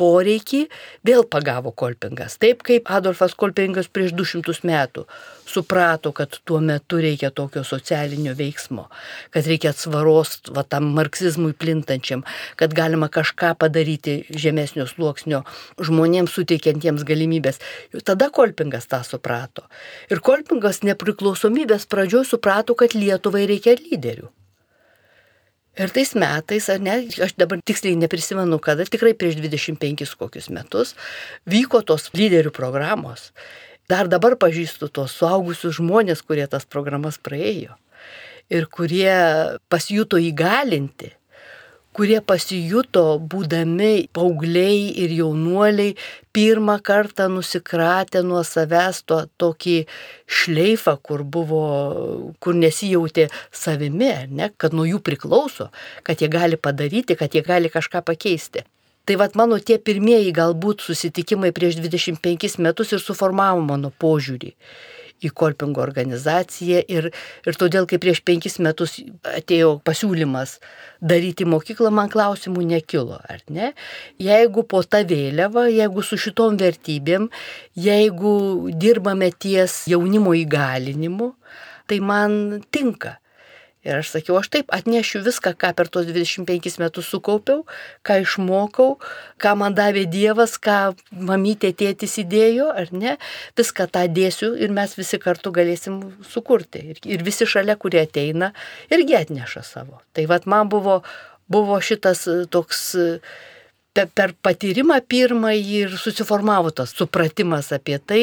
poreikį 0.00 0.64
vėl 1.06 1.26
pagavo 1.28 1.72
Kolpingas. 1.76 2.38
Taip 2.40 2.64
kaip 2.66 2.88
Adolfas 2.92 3.36
Kolpingas 3.38 3.90
prieš 3.92 4.14
200 4.16 4.64
metų 4.68 5.04
suprato, 5.50 6.12
kad 6.16 6.38
tuo 6.46 6.60
metu 6.64 7.00
reikia 7.02 7.30
tokio 7.34 7.62
socialinio 7.66 8.34
veiksmo, 8.38 8.86
kad 9.34 9.48
reikia 9.50 9.74
atsvaros 9.74 10.38
va, 10.54 10.64
tam 10.64 10.92
marksizmui 10.96 11.52
plintančiam, 11.58 12.24
kad 12.60 12.74
galima 12.76 13.10
kažką 13.12 13.52
padaryti 13.60 14.20
žemesnio 14.30 14.86
sluoksnio 14.90 15.42
žmonėms 15.82 16.34
suteikiantiems 16.38 17.06
galimybės. 17.08 17.60
Tada 18.06 18.30
Kolpingas 18.34 18.88
tą 18.90 19.02
suprato. 19.06 19.66
Ir 20.10 20.22
Kolpingas 20.24 20.84
nepriklausomybės 20.86 21.88
pradžioj 21.90 22.28
suprato, 22.34 22.78
kad 22.78 22.94
Lietuvai 22.96 23.48
reikia 23.50 23.76
lyderių. 23.80 24.30
Ir 25.80 25.92
tais 25.96 26.10
metais, 26.12 26.66
ar 26.68 26.80
ne, 26.84 26.98
aš 27.24 27.32
dabar 27.40 27.60
tiksliai 27.64 27.96
neprisimenu, 27.96 28.58
kada, 28.60 28.84
tikrai 28.84 29.14
prieš 29.16 29.38
25 29.40 30.16
kokius 30.20 30.50
metus, 30.52 30.92
vyko 31.48 31.80
tos 31.88 32.10
lyderių 32.12 32.52
programos. 32.52 33.30
Dar 33.88 34.10
dabar 34.12 34.36
pažįstu 34.38 34.90
tos 34.92 35.16
suaugusius 35.16 35.78
žmonės, 35.80 36.20
kurie 36.22 36.44
tas 36.52 36.68
programas 36.68 37.16
praėjo 37.16 37.78
ir 38.50 38.66
kurie 38.66 39.14
pasijuto 39.70 40.18
įgalinti 40.18 41.14
kurie 42.00 42.22
pasijuto 42.24 43.18
būdami 43.20 44.06
paaugliai 44.16 44.86
ir 45.02 45.12
jaunuoliai, 45.12 45.92
pirmą 46.32 46.78
kartą 46.80 47.26
nusikratę 47.28 48.22
nuo 48.24 48.40
savęs 48.46 49.02
to 49.04 49.18
tokį 49.42 49.74
šleifą, 50.24 50.94
kur 51.04 51.26
buvo, 51.36 51.64
kur 52.40 52.56
nesijautė 52.56 53.26
savimi, 53.52 54.14
ne, 54.32 54.48
kad 54.56 54.72
nuo 54.72 54.86
jų 54.88 55.02
priklauso, 55.04 55.68
kad 56.06 56.24
jie 56.24 56.30
gali 56.32 56.56
padaryti, 56.56 57.18
kad 57.20 57.36
jie 57.36 57.44
gali 57.44 57.68
kažką 57.68 58.00
pakeisti. 58.06 58.64
Tai 59.04 59.18
vad 59.20 59.36
mano 59.36 59.58
tie 59.60 59.76
pirmieji 59.76 60.32
galbūt 60.32 60.86
susitikimai 60.86 61.52
prieš 61.52 61.82
25 61.84 62.56
metus 62.64 62.96
ir 62.96 63.04
suformavo 63.04 63.60
mano 63.66 63.92
požiūrį 63.92 64.54
į 65.24 65.30
Kolpingo 65.36 65.82
organizaciją 65.84 66.82
ir, 66.88 67.10
ir 67.46 67.58
todėl, 67.60 67.86
kai 67.90 68.00
prieš 68.02 68.22
penkis 68.26 68.58
metus 68.62 68.98
atėjo 69.28 69.76
pasiūlymas 69.86 70.58
daryti 71.00 71.46
mokyklą, 71.48 71.92
man 71.94 72.10
klausimų 72.12 72.64
nekilo, 72.72 73.20
ar 73.28 73.42
ne? 73.52 73.72
Jeigu 74.20 74.64
po 74.68 74.82
tą 74.84 75.02
vėliavą, 75.08 75.66
jeigu 75.72 76.04
su 76.04 76.18
šitom 76.20 76.58
vertybėm, 76.60 77.30
jeigu 77.76 78.34
dirbame 78.80 79.30
ties 79.32 79.82
jaunimo 79.90 80.36
įgalinimu, 80.36 81.34
tai 81.90 82.00
man 82.04 82.62
tinka. 82.72 83.18
Ir 83.80 83.96
aš 83.96 84.10
sakiau, 84.12 84.36
aš 84.36 84.50
taip 84.52 84.72
atnešiu 84.76 85.22
viską, 85.24 85.54
ką 85.56 85.70
per 85.76 85.88
tos 85.88 86.04
25 86.04 86.76
metus 86.82 87.06
sukaupiau, 87.08 87.62
ką 88.04 88.18
išmokau, 88.20 88.98
ką 89.40 89.54
man 89.56 89.76
davė 89.78 90.02
Dievas, 90.12 90.58
ką 90.60 90.92
mamytė 91.16 91.72
tėtis 91.80 92.18
įdėjo, 92.20 92.68
ar 92.76 92.92
ne, 92.92 93.16
viską 93.56 93.88
tą 93.88 94.04
dėsiu 94.12 94.52
ir 94.60 94.74
mes 94.76 94.92
visi 94.98 95.16
kartu 95.22 95.52
galėsim 95.56 96.02
sukurti. 96.28 96.84
Ir, 96.92 97.00
ir 97.08 97.24
visi 97.24 97.48
šalia, 97.48 97.78
kurie 97.80 98.02
ateina, 98.04 98.52
irgi 98.92 99.16
atneša 99.22 99.64
savo. 99.64 100.02
Tai 100.12 100.26
vad 100.28 100.44
man 100.44 100.68
buvo, 100.68 101.00
buvo 101.48 101.80
šitas 101.80 102.26
toks 102.52 102.84
per 103.94 104.34
patyrimą 104.42 105.00
pirmąjį 105.10 105.78
ir 105.84 105.94
susiformavo 105.98 106.70
tas 106.70 106.94
supratimas 106.96 107.72
apie 107.76 107.98
tai, 107.98 108.22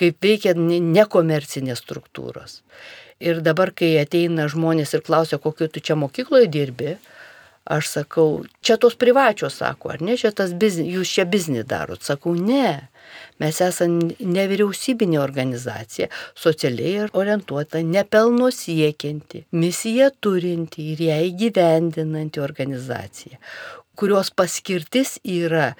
kaip 0.00 0.18
veikia 0.24 0.54
nekomercinės 0.56 1.82
struktūros. 1.84 2.62
Ir 3.22 3.40
dabar, 3.44 3.70
kai 3.70 3.94
ateina 4.00 4.48
žmonės 4.50 4.96
ir 4.96 5.04
klausia, 5.06 5.38
kokio 5.38 5.68
tu 5.70 5.80
čia 5.84 5.94
mokykloje 5.96 6.48
dirbi, 6.50 6.96
aš 7.64 7.88
sakau, 7.92 8.44
čia 8.60 8.76
tos 8.80 8.96
privačios, 9.00 9.60
sako, 9.60 9.94
ar 9.94 10.02
ne, 10.04 10.18
čia 10.20 10.34
tas 10.36 10.52
biznis, 10.52 10.90
jūs 10.92 11.12
čia 11.16 11.24
biznį 11.28 11.62
darot. 11.68 12.02
Sakau, 12.04 12.34
ne, 12.36 12.90
mes 13.40 13.60
esame 13.64 14.16
nevyriausybinė 14.20 15.20
organizacija, 15.22 16.10
socialiai 16.36 17.06
orientuota, 17.12 17.80
nepelno 17.86 18.50
siekianti, 18.52 19.46
misiją 19.56 20.10
turinti 20.20 20.90
ir 20.92 21.06
ją 21.06 21.22
įgyvendinanti 21.30 22.42
organizacija, 22.44 23.40
kurios 23.98 24.30
paskirtis 24.34 25.18
yra 25.24 25.72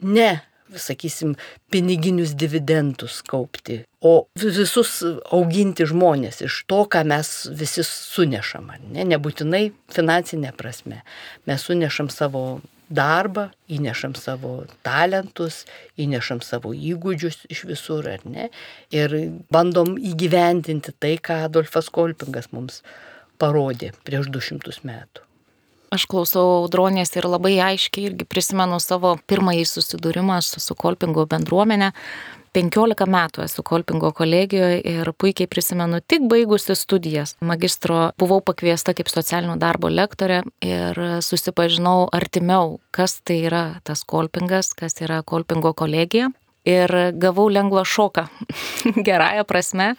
ne 0.00 0.40
sakysim, 0.78 1.34
piniginius 1.70 2.34
dividendus 2.38 3.20
kaupti, 3.26 3.80
o 4.00 4.26
visus 4.38 5.00
auginti 5.34 5.86
žmonės 5.88 6.42
iš 6.46 6.62
to, 6.70 6.84
ką 6.90 7.02
mes 7.10 7.30
visi 7.56 7.84
sunešam, 7.86 8.70
ne, 8.92 9.06
nebūtinai 9.14 9.70
finansinė 9.92 10.52
prasme. 10.56 11.02
Mes 11.50 11.64
sunešam 11.66 12.10
savo 12.12 12.60
darbą, 12.90 13.48
įnešam 13.70 14.16
savo 14.18 14.64
talentus, 14.86 15.64
įnešam 16.00 16.42
savo 16.42 16.74
įgūdžius 16.74 17.44
iš 17.52 17.64
visur, 17.70 18.08
ar 18.10 18.24
ne, 18.26 18.50
ir 18.94 19.14
bandom 19.52 19.96
įgyvendinti 19.98 20.96
tai, 20.98 21.16
ką 21.22 21.44
Adolfas 21.46 21.90
Kolpingas 21.94 22.50
mums 22.54 22.82
parodė 23.40 23.94
prieš 24.04 24.30
200 24.34 24.82
metų. 24.86 25.29
Aš 25.90 26.04
klausau 26.06 26.44
audronės 26.60 27.16
ir 27.18 27.26
labai 27.26 27.56
aiškiai 27.72 28.12
irgi 28.12 28.26
prisimenu 28.30 28.78
savo 28.78 29.16
pirmąjį 29.26 29.64
susidūrimą 29.66 30.36
su, 30.46 30.62
su 30.62 30.76
kolpingo 30.78 31.26
bendruomenė. 31.26 31.90
15 32.54 33.06
metų 33.06 33.44
esu 33.44 33.62
Kolpingo 33.62 34.10
kolegijoje 34.16 34.80
ir 34.92 35.10
puikiai 35.14 35.46
prisimenu 35.50 36.00
tik 36.02 36.24
baigusi 36.30 36.74
studijas. 36.74 37.36
Magistro 37.46 38.10
buvau 38.18 38.40
pakviesta 38.42 38.94
kaip 38.98 39.10
socialinio 39.10 39.54
darbo 39.60 39.90
lektorė 39.90 40.40
ir 40.66 40.98
susipažinau 41.22 42.08
artimiau, 42.14 42.80
kas 42.90 43.20
tai 43.22 43.40
yra 43.46 43.64
tas 43.86 44.02
Kolpingas, 44.02 44.72
kas 44.74 44.98
yra 45.04 45.22
Kolpingo 45.22 45.74
kolegija. 45.78 46.30
Ir 46.66 46.92
gavau 47.16 47.46
lengvą 47.48 47.86
šoką, 47.88 48.26
gerąją 49.06 49.46
prasme, 49.48 49.94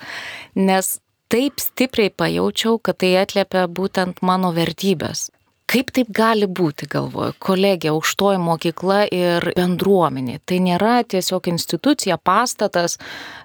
nes 0.55 0.99
taip 1.31 1.63
stipriai 1.63 2.11
pajaučiau, 2.13 2.77
kad 2.77 2.99
tai 3.01 3.15
atliepia 3.23 3.65
būtent 3.65 4.21
mano 4.21 4.51
vertybės. 4.53 5.31
Kaip 5.72 5.91
taip 5.95 6.09
gali 6.11 6.49
būti, 6.51 6.84
galvoju, 6.91 7.32
kolegija, 7.39 7.93
aukštoji 7.95 8.41
mokykla 8.43 9.05
ir 9.15 9.45
bendruomenė. 9.55 10.41
Tai 10.43 10.57
nėra 10.65 10.97
tiesiog 11.07 11.47
institucija, 11.47 12.17
pastatas, 12.19 12.97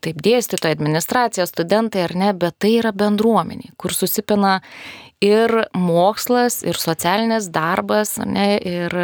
taip 0.02 0.18
dėstytoja, 0.26 0.74
administracija, 0.74 1.46
studentai 1.46 2.02
ar 2.08 2.16
ne, 2.18 2.32
bet 2.34 2.58
tai 2.58 2.72
yra 2.80 2.90
bendruomenė, 2.90 3.70
kur 3.78 3.94
susipina 3.94 4.56
ir 5.22 5.54
mokslas, 5.78 6.64
ir 6.66 6.82
socialinės 6.82 7.46
darbas, 7.54 8.16
ne, 8.18 8.56
ir 8.58 8.98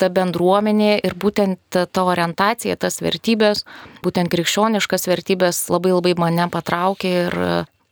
ta 0.00 0.08
bendruomenė 0.10 0.96
ir 1.06 1.14
būtent 1.14 1.60
ta 1.70 2.02
orientacija, 2.02 2.74
tas 2.74 2.98
vertybės, 3.04 3.62
būtent 4.02 4.32
krikščioniškas 4.32 5.06
vertybės 5.06 5.68
labai 5.70 5.94
labai 5.94 6.16
mane 6.18 6.50
patraukė 6.50 7.14
ir 7.28 7.38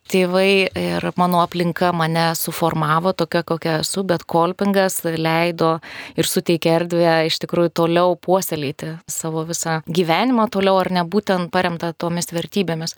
tėvai 0.09 0.69
ir 0.79 1.07
mano 1.21 1.43
aplinka 1.43 1.91
mane 1.97 2.31
suformavo 2.39 3.13
tokia, 3.17 3.43
kokia 3.47 3.79
esu, 3.83 4.05
bet 4.09 4.25
kolpingas 4.29 5.01
leido 5.05 5.77
ir 6.19 6.29
suteikė 6.29 6.73
erdvę 6.79 7.15
iš 7.29 7.39
tikrųjų 7.45 7.73
toliau 7.83 8.17
puoselėti 8.21 8.95
savo 9.11 9.45
visą 9.49 9.79
gyvenimą, 9.87 10.49
toliau 10.55 10.81
ar 10.81 10.93
ne 10.95 11.05
būtent 11.05 11.53
paremta 11.55 11.93
tomis 11.93 12.33
vertybėmis. 12.35 12.97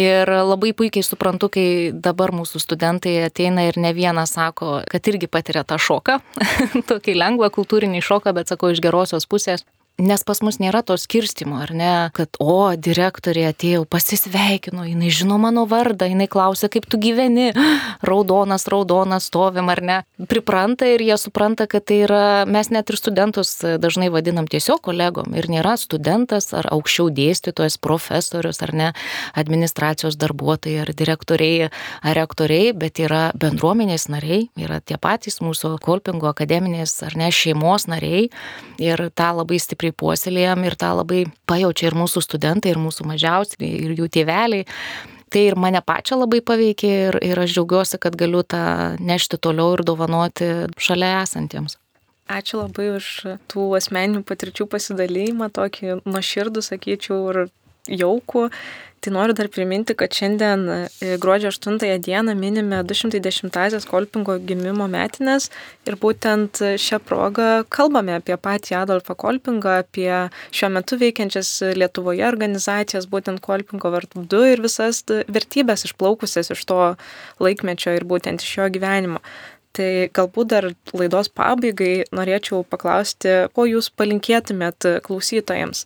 Ir 0.00 0.30
labai 0.30 0.72
puikiai 0.76 1.04
suprantu, 1.06 1.50
kai 1.52 1.68
dabar 1.92 2.34
mūsų 2.36 2.62
studentai 2.62 3.18
ateina 3.28 3.66
ir 3.68 3.80
ne 3.80 3.92
vienas 3.96 4.36
sako, 4.36 4.80
kad 4.90 5.12
irgi 5.12 5.30
patiria 5.30 5.64
tą 5.68 5.78
šoką, 5.80 6.20
tokį 6.90 7.16
lengvą 7.20 7.52
kultūrinį 7.54 8.04
šoką, 8.04 8.34
bet 8.36 8.52
sako 8.52 8.72
iš 8.74 8.82
gerosios 8.84 9.28
pusės, 9.28 9.66
Nes 9.96 10.20
pas 10.28 10.42
mus 10.44 10.58
nėra 10.60 10.82
to 10.84 10.92
skirstimo, 11.00 11.56
ar 11.64 11.70
ne, 11.72 11.92
kad, 12.12 12.36
o, 12.36 12.76
direktorė 12.76 13.46
atėjo, 13.48 13.86
pasisveikino, 13.88 14.82
jinai 14.84 15.08
žino 15.08 15.38
mano 15.40 15.62
vardą, 15.64 16.04
jinai 16.10 16.26
klausia, 16.28 16.68
kaip 16.68 16.84
tu 16.84 16.98
gyveni, 17.00 17.46
raudonas, 18.04 18.66
raudonas, 18.68 19.30
stovim 19.30 19.70
ar 19.72 19.80
ne. 19.80 19.96
Pripranta 20.28 20.84
ir 20.92 21.00
jie 21.00 21.16
supranta, 21.16 21.64
kad 21.64 21.86
tai 21.88 22.02
yra, 22.04 22.24
mes 22.44 22.68
net 22.68 22.92
ir 22.92 22.98
studentus 23.00 23.54
dažnai 23.80 24.10
vadinam 24.12 24.44
tiesiog 24.44 24.82
kolegom 24.84 25.32
ir 25.32 25.48
nėra 25.48 25.78
studentas 25.80 26.50
ar 26.52 26.68
aukščiau 26.76 27.08
dėstytojas, 27.16 27.78
profesorius 27.80 28.60
ar 28.68 28.74
ne, 28.76 28.90
administracijos 29.32 30.20
darbuotojai 30.20 30.84
ar 30.84 30.92
direktoriai 30.92 31.70
ar 31.70 32.20
rektoriai, 32.20 32.74
bet 32.76 33.00
yra 33.00 33.30
bendruomenės 33.32 34.10
nariai, 34.12 34.50
yra 34.60 34.82
tie 34.84 35.00
patys 35.00 35.40
mūsų 35.40 35.78
kolpingo 35.80 36.28
akademinės 36.34 36.98
ar 37.08 37.16
ne 37.16 37.32
šeimos 37.32 37.88
nariai 37.88 38.26
ir 38.76 39.06
tą 39.16 39.32
labai 39.40 39.56
stipriai 39.62 39.85
stipriai 39.86 39.94
puoselėjam 39.94 40.64
ir 40.64 40.74
tą 40.76 40.94
labai 40.96 41.26
pajaučia 41.46 41.90
ir 41.90 41.94
mūsų 41.94 42.22
studentai, 42.22 42.72
ir 42.72 42.78
mūsų 42.78 43.06
mažiausi, 43.06 43.56
ir 43.60 43.94
jų 43.96 44.08
tėveliai. 44.08 44.66
Tai 45.30 45.40
ir 45.42 45.56
mane 45.56 45.80
pačią 45.82 46.20
labai 46.20 46.40
paveikė 46.40 46.90
ir, 47.08 47.18
ir 47.22 47.38
aš 47.38 47.54
džiaugiuosi, 47.56 47.98
kad 47.98 48.16
galiu 48.16 48.42
tą 48.42 48.96
nešti 49.00 49.38
toliau 49.38 49.74
ir 49.74 49.82
dovanoti 49.84 50.68
šalia 50.78 51.22
esantiems. 51.24 51.78
Ačiū 52.26 52.62
labai 52.62 52.96
už 52.96 53.06
tų 53.50 53.76
asmeninių 53.76 54.24
patirčių 54.26 54.66
pasidalymą, 54.66 55.50
tokį 55.50 56.00
nuoširdų, 56.06 56.62
sakyčiau, 56.62 57.18
ir 57.30 57.50
jaukų. 57.88 58.50
Tai 59.04 59.12
noriu 59.12 59.34
dar 59.36 59.46
priminti, 59.52 59.94
kad 59.94 60.10
šiandien 60.16 60.62
e, 60.72 60.76
gruodžio 61.20 61.52
8 61.52 61.76
dieną 62.02 62.32
minime 62.34 62.80
210-asias 62.82 63.84
Kolpingo 63.86 64.38
gimimo 64.48 64.88
metinės 64.90 65.50
ir 65.86 65.98
būtent 66.00 66.62
šią 66.80 66.98
progą 67.06 67.50
kalbame 67.70 68.16
apie 68.16 68.34
patį 68.40 68.78
Adolfą 68.80 69.14
Kolpingą, 69.20 69.76
apie 69.84 70.10
šiuo 70.50 70.72
metu 70.74 70.98
veikiančias 70.98 71.52
Lietuvoje 71.76 72.24
organizacijas, 72.26 73.06
būtent 73.12 73.44
Kolpingo 73.44 73.92
vardu 73.94 74.42
ir 74.48 74.64
visas 74.64 75.04
vertybės 75.06 75.86
išplaukusias 75.86 76.50
iš 76.56 76.64
to 76.66 76.80
laikmečio 77.38 77.94
ir 77.94 78.08
būtent 78.08 78.42
iš 78.42 78.56
jo 78.58 78.70
gyvenimo. 78.74 79.22
Tai 79.76 80.08
galbūt 80.16 80.50
dar 80.50 80.70
laidos 80.96 81.28
pabaigai 81.28 82.08
norėčiau 82.16 82.64
paklausti, 82.64 83.42
ko 83.52 83.68
jūs 83.68 83.92
palinkėtumėt 83.92 84.88
klausytojams. 85.04 85.84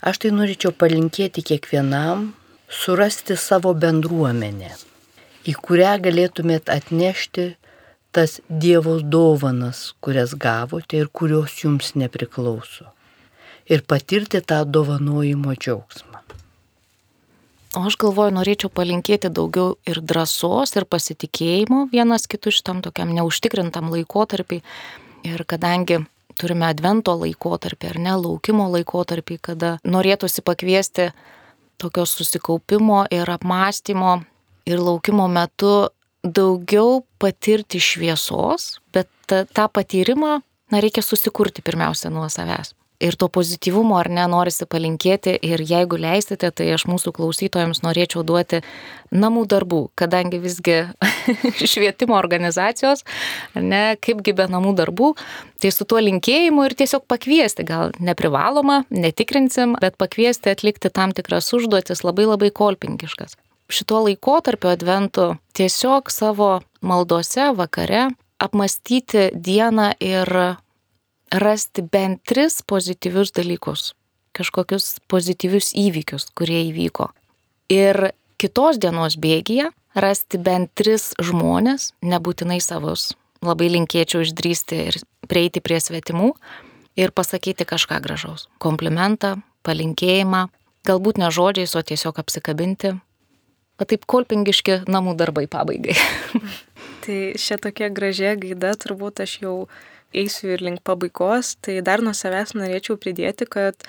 Aš 0.00 0.22
tai 0.22 0.30
norėčiau 0.32 0.72
palinkėti 0.72 1.42
kiekvienam 1.44 2.30
surasti 2.72 3.36
savo 3.36 3.74
bendruomenę, 3.76 4.70
į 5.44 5.52
kurią 5.60 5.96
galėtumėt 6.06 6.70
atnešti 6.72 7.50
tas 8.16 8.38
Dievo 8.48 8.96
dovanas, 9.00 9.92
kurias 10.00 10.32
gavote 10.34 10.96
ir 10.96 11.10
kurios 11.12 11.58
jums 11.62 11.92
nepriklauso. 11.94 12.88
Ir 13.70 13.84
patirti 13.86 14.40
tą 14.40 14.64
dovanojimo 14.64 15.52
džiaugsmą. 15.54 16.22
O 17.78 17.84
aš 17.86 17.94
galvoju, 18.02 18.32
norėčiau 18.34 18.70
palinkėti 18.74 19.28
daugiau 19.30 19.76
ir 19.86 20.00
drąsos, 20.02 20.72
ir 20.74 20.88
pasitikėjimo 20.90 21.84
vienas 21.92 22.24
kitu 22.26 22.50
šitam 22.50 22.80
tokiam 22.82 23.12
neužtikrintam 23.14 23.92
laikotarpiai. 23.92 24.64
Ir 25.28 25.44
kadangi 25.46 26.00
turime 26.40 26.68
advento 26.70 27.14
laikotarpį 27.20 27.92
ar 27.92 28.00
ne, 28.00 28.16
laukimo 28.16 28.70
laikotarpį, 28.72 29.38
kada 29.50 29.76
norėtųsi 29.84 30.44
pakviesti 30.46 31.10
tokio 31.80 32.06
susikaupimo 32.08 33.04
ir 33.12 33.30
apmąstymo 33.30 34.18
ir 34.68 34.82
laukimo 34.82 35.28
metu 35.32 35.90
daugiau 36.24 37.00
patirti 37.20 37.80
šviesos, 37.80 38.80
bet 38.92 39.08
tą 39.28 39.68
patyrimą, 39.72 40.40
na, 40.72 40.82
reikia 40.82 41.04
susikurti 41.04 41.64
pirmiausia 41.64 42.12
nuo 42.12 42.28
savęs 42.28 42.74
ir 43.00 43.16
to 43.16 43.28
pozityvumo 43.32 43.96
ar 43.98 44.10
ne 44.12 44.26
norisi 44.30 44.66
palinkėti 44.68 45.34
ir 45.46 45.62
jeigu 45.66 45.98
leisite, 46.00 46.50
tai 46.52 46.68
aš 46.76 46.86
mūsų 46.90 47.12
klausytojams 47.16 47.82
norėčiau 47.84 48.22
duoti 48.26 48.60
namų 49.10 49.46
darbų, 49.50 49.80
kadangi 49.98 50.40
visgi 50.42 50.78
švietimo 51.72 52.16
organizacijos, 52.18 53.04
ne, 53.56 53.96
kaipgi 54.04 54.36
be 54.36 54.46
namų 54.52 54.74
darbų, 54.82 55.12
tai 55.60 55.72
su 55.74 55.86
tuo 55.88 56.00
linkėjimu 56.04 56.68
ir 56.68 56.76
tiesiog 56.78 57.06
pakviesti, 57.10 57.66
gal 57.66 57.94
neprivaloma, 57.98 58.84
netikrinsim, 58.92 59.76
bet 59.82 59.98
pakviesti 60.00 60.52
atlikti 60.52 60.92
tam 60.92 61.14
tikras 61.16 61.50
užduotis 61.56 62.04
labai 62.06 62.28
labai 62.28 62.52
kolpinkiškas. 62.54 63.36
Šituo 63.70 64.02
laikotarpiu 64.08 64.72
adventu 64.72 65.26
tiesiog 65.54 66.10
savo 66.10 66.56
maldose 66.82 67.52
vakare 67.54 68.08
apmastyti 68.40 69.28
dieną 69.36 69.92
ir 70.02 70.32
rasti 71.30 71.82
bent 71.82 72.22
tris 72.26 72.62
pozityvius 72.62 73.32
dalykus, 73.32 73.94
kažkokius 74.36 74.98
pozityvius 75.10 75.72
įvykius, 75.78 76.30
kurie 76.34 76.62
įvyko. 76.70 77.10
Ir 77.70 78.10
kitos 78.40 78.80
dienos 78.82 79.16
bėgyje 79.20 79.70
rasti 79.94 80.38
bent 80.38 80.72
tris 80.74 81.12
žmonės, 81.22 81.92
nebūtinai 82.02 82.60
savus. 82.62 83.12
Labai 83.40 83.70
linkėčiau 83.72 84.24
išdrysti 84.26 84.80
ir 84.90 84.98
prieiti 85.30 85.62
prie 85.64 85.78
svetimų 85.80 86.34
ir 87.00 87.12
pasakyti 87.14 87.64
kažką 87.64 88.00
gražaus. 88.04 88.48
Komplimentą, 88.60 89.38
palinkėjimą, 89.64 90.48
galbūt 90.86 91.20
ne 91.22 91.30
žodžiais, 91.32 91.72
o 91.76 91.82
tiesiog 91.82 92.20
apsikabinti. 92.20 92.96
O 93.80 93.86
taip 93.88 94.04
kolpingiški 94.04 94.82
namų 94.92 95.14
darbai 95.16 95.46
pabaigai. 95.48 95.96
tai 97.04 97.20
šią 97.40 97.60
tokia 97.64 97.88
gražia 97.88 98.34
gaida 98.36 98.74
turbūt 98.76 99.22
aš 99.24 99.38
jau 99.40 99.54
eisiu 100.14 100.54
ir 100.54 100.64
link 100.64 100.82
pabaigos, 100.86 101.56
tai 101.64 101.80
dar 101.86 102.02
nuo 102.04 102.14
savęs 102.16 102.54
norėčiau 102.58 102.98
pridėti, 103.00 103.46
kad 103.50 103.86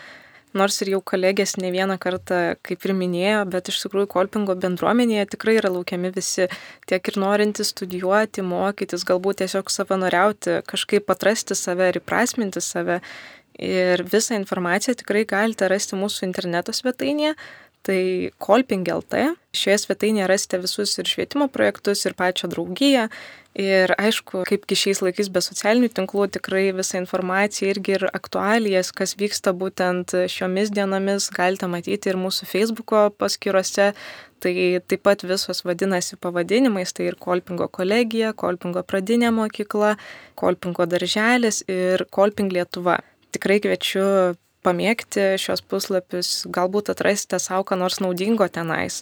nors 0.57 0.81
ir 0.83 0.91
jau 0.93 0.99
kolegės 1.13 1.55
ne 1.61 1.71
vieną 1.71 1.97
kartą, 2.01 2.39
kaip 2.65 2.85
ir 2.85 2.93
minėjo, 2.97 3.43
bet 3.51 3.71
iš 3.71 3.79
tikrųjų 3.85 4.09
kolpingo 4.11 4.55
bendruomenėje 4.59 5.29
tikrai 5.35 5.57
yra 5.61 5.71
laukiami 5.71 6.11
visi, 6.15 6.49
tiek 6.91 7.11
ir 7.11 7.19
norintys 7.23 7.71
studijuoti, 7.75 8.43
mokytis, 8.45 9.05
galbūt 9.07 9.43
tiesiog 9.43 9.71
savanoriauti, 9.71 10.59
kažkaip 10.67 11.11
atrasti 11.13 11.57
save 11.57 11.91
ir 11.91 12.01
įprasminti 12.01 12.63
save. 12.63 13.01
Ir 13.61 14.01
visą 14.07 14.37
informaciją 14.39 14.95
tikrai 14.97 15.25
galite 15.27 15.67
rasti 15.69 15.97
mūsų 15.99 16.23
interneto 16.25 16.73
svetainėje, 16.73 17.35
tai 17.85 18.31
Kolping 18.41 18.87
LT. 18.87 19.31
Šioje 19.57 19.81
svetainėje 19.83 20.27
rasite 20.29 20.59
visus 20.61 20.93
ir 21.01 21.09
švietimo 21.09 21.47
projektus, 21.51 22.05
ir 22.05 22.15
pačią 22.17 22.49
draugiją. 22.51 23.07
Ir 23.59 23.91
aišku, 23.99 24.45
kaipgi 24.47 24.77
šiais 24.79 25.01
laikais 25.03 25.27
be 25.27 25.41
socialinių 25.43 25.89
tinklų 25.91 26.29
tikrai 26.37 26.69
visą 26.71 27.01
informaciją 27.01 27.73
irgi 27.73 27.97
ir 27.97 28.05
aktualijas, 28.07 28.93
kas 28.95 29.17
vyksta 29.19 29.51
būtent 29.51 30.15
šiomis 30.31 30.71
dienomis, 30.71 31.27
galite 31.35 31.67
matyti 31.67 32.13
ir 32.13 32.19
mūsų 32.21 32.47
Facebook'o 32.47 33.09
paskyrose. 33.19 33.91
Tai 34.41 34.53
taip 34.89 35.03
pat 35.05 35.21
visos 35.27 35.59
vadinasi 35.67 36.17
pavadinimais, 36.17 36.95
tai 36.97 37.11
ir 37.11 37.17
Kolpingo 37.21 37.67
kolegija, 37.69 38.31
Kolpingo 38.33 38.81
pradinė 38.87 39.29
mokykla, 39.35 39.97
Kolpingo 40.39 40.87
darželis 40.89 41.61
ir 41.69 42.07
Kolping 42.09 42.49
Lietuva. 42.55 42.97
Tikrai 43.35 43.59
kviečiu 43.61 44.05
pamėgti 44.65 45.35
šios 45.41 45.63
puslapius, 45.65 46.45
galbūt 46.49 46.93
atrasite 46.93 47.39
savo 47.41 47.65
ką 47.67 47.79
nors 47.81 48.01
naudingo 48.03 48.47
tenais. 48.51 49.01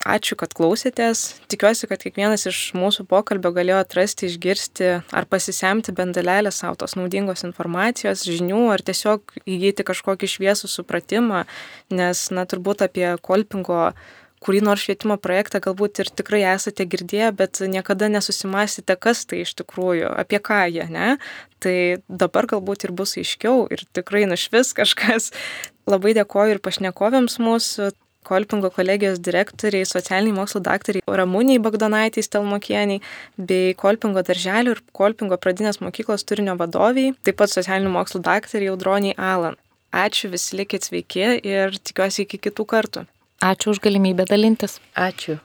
Ačiū, 0.00 0.32
kad 0.40 0.54
klausėtės. 0.56 1.42
Tikiuosi, 1.52 1.84
kad 1.84 2.00
kiekvienas 2.00 2.46
iš 2.48 2.58
mūsų 2.72 3.04
pokalbio 3.10 3.50
galėjo 3.52 3.82
atrasti, 3.82 4.30
išgirsti 4.30 4.86
ar 5.12 5.26
pasisemti 5.28 5.92
bent 5.92 6.16
dalelę 6.16 6.48
savo 6.56 6.78
tos 6.80 6.96
naudingos 6.96 7.44
informacijos, 7.44 8.24
žinių, 8.24 8.62
ar 8.72 8.80
tiesiog 8.80 9.36
įgyti 9.44 9.84
kažkokį 9.84 10.30
šviesų 10.32 10.72
supratimą, 10.72 11.42
nes, 11.92 12.22
na, 12.32 12.46
turbūt 12.48 12.86
apie 12.88 13.10
kolpingo 13.20 13.90
kurį 14.44 14.62
nors 14.64 14.84
švietimo 14.86 15.16
projektą 15.20 15.60
galbūt 15.64 16.02
ir 16.02 16.10
tikrai 16.16 16.42
esate 16.54 16.86
girdėję, 16.88 17.30
bet 17.36 17.60
niekada 17.60 18.08
nesusimastėte, 18.12 18.96
kas 18.96 19.24
tai 19.28 19.42
iš 19.44 19.54
tikrųjų, 19.60 20.08
apie 20.22 20.40
ką 20.40 20.62
jie, 20.72 20.86
ne? 20.92 21.16
Tai 21.60 21.76
dabar 22.08 22.48
galbūt 22.48 22.88
ir 22.88 22.94
bus 22.96 23.18
aiškiau 23.20 23.66
ir 23.72 23.84
tikrai 23.96 24.24
nušvis 24.30 24.72
kažkas. 24.78 25.30
Labai 25.90 26.14
dėkoju 26.16 26.56
ir 26.56 26.64
pašnekovėms 26.64 27.40
mūsų. 27.42 27.92
Kolpingo 28.20 28.68
kolegijos 28.68 29.16
direktoriai, 29.24 29.86
socialiniai 29.88 30.34
mokslo 30.36 30.60
daktariai 30.60 31.00
Ramūniai 31.20 31.56
Bagdonaitės 31.64 32.28
Telmokieniai, 32.28 33.00
bei 33.48 33.72
Kolpingo 33.80 34.20
darželio 34.20 34.74
ir 34.76 34.82
Kolpingo 34.92 35.38
pradinės 35.40 35.80
mokyklos 35.80 36.26
turinio 36.28 36.52
vadoviai, 36.60 37.14
taip 37.24 37.38
pat 37.40 37.54
socialinių 37.54 37.94
mokslo 37.94 38.20
daktariai 38.20 38.74
Audroniai 38.74 39.16
Alan. 39.16 39.56
Ačiū, 39.90 40.28
visi 40.36 40.60
likit 40.60 40.84
sveiki 40.84 41.24
ir 41.40 41.80
tikiuosi 41.80 42.28
iki 42.28 42.38
kitų 42.44 42.68
kartų. 42.74 43.06
Ačiū 43.40 43.72
už 43.72 43.80
galimybę 43.80 44.24
dalintis. 44.28 44.80
Ačiū. 44.94 45.40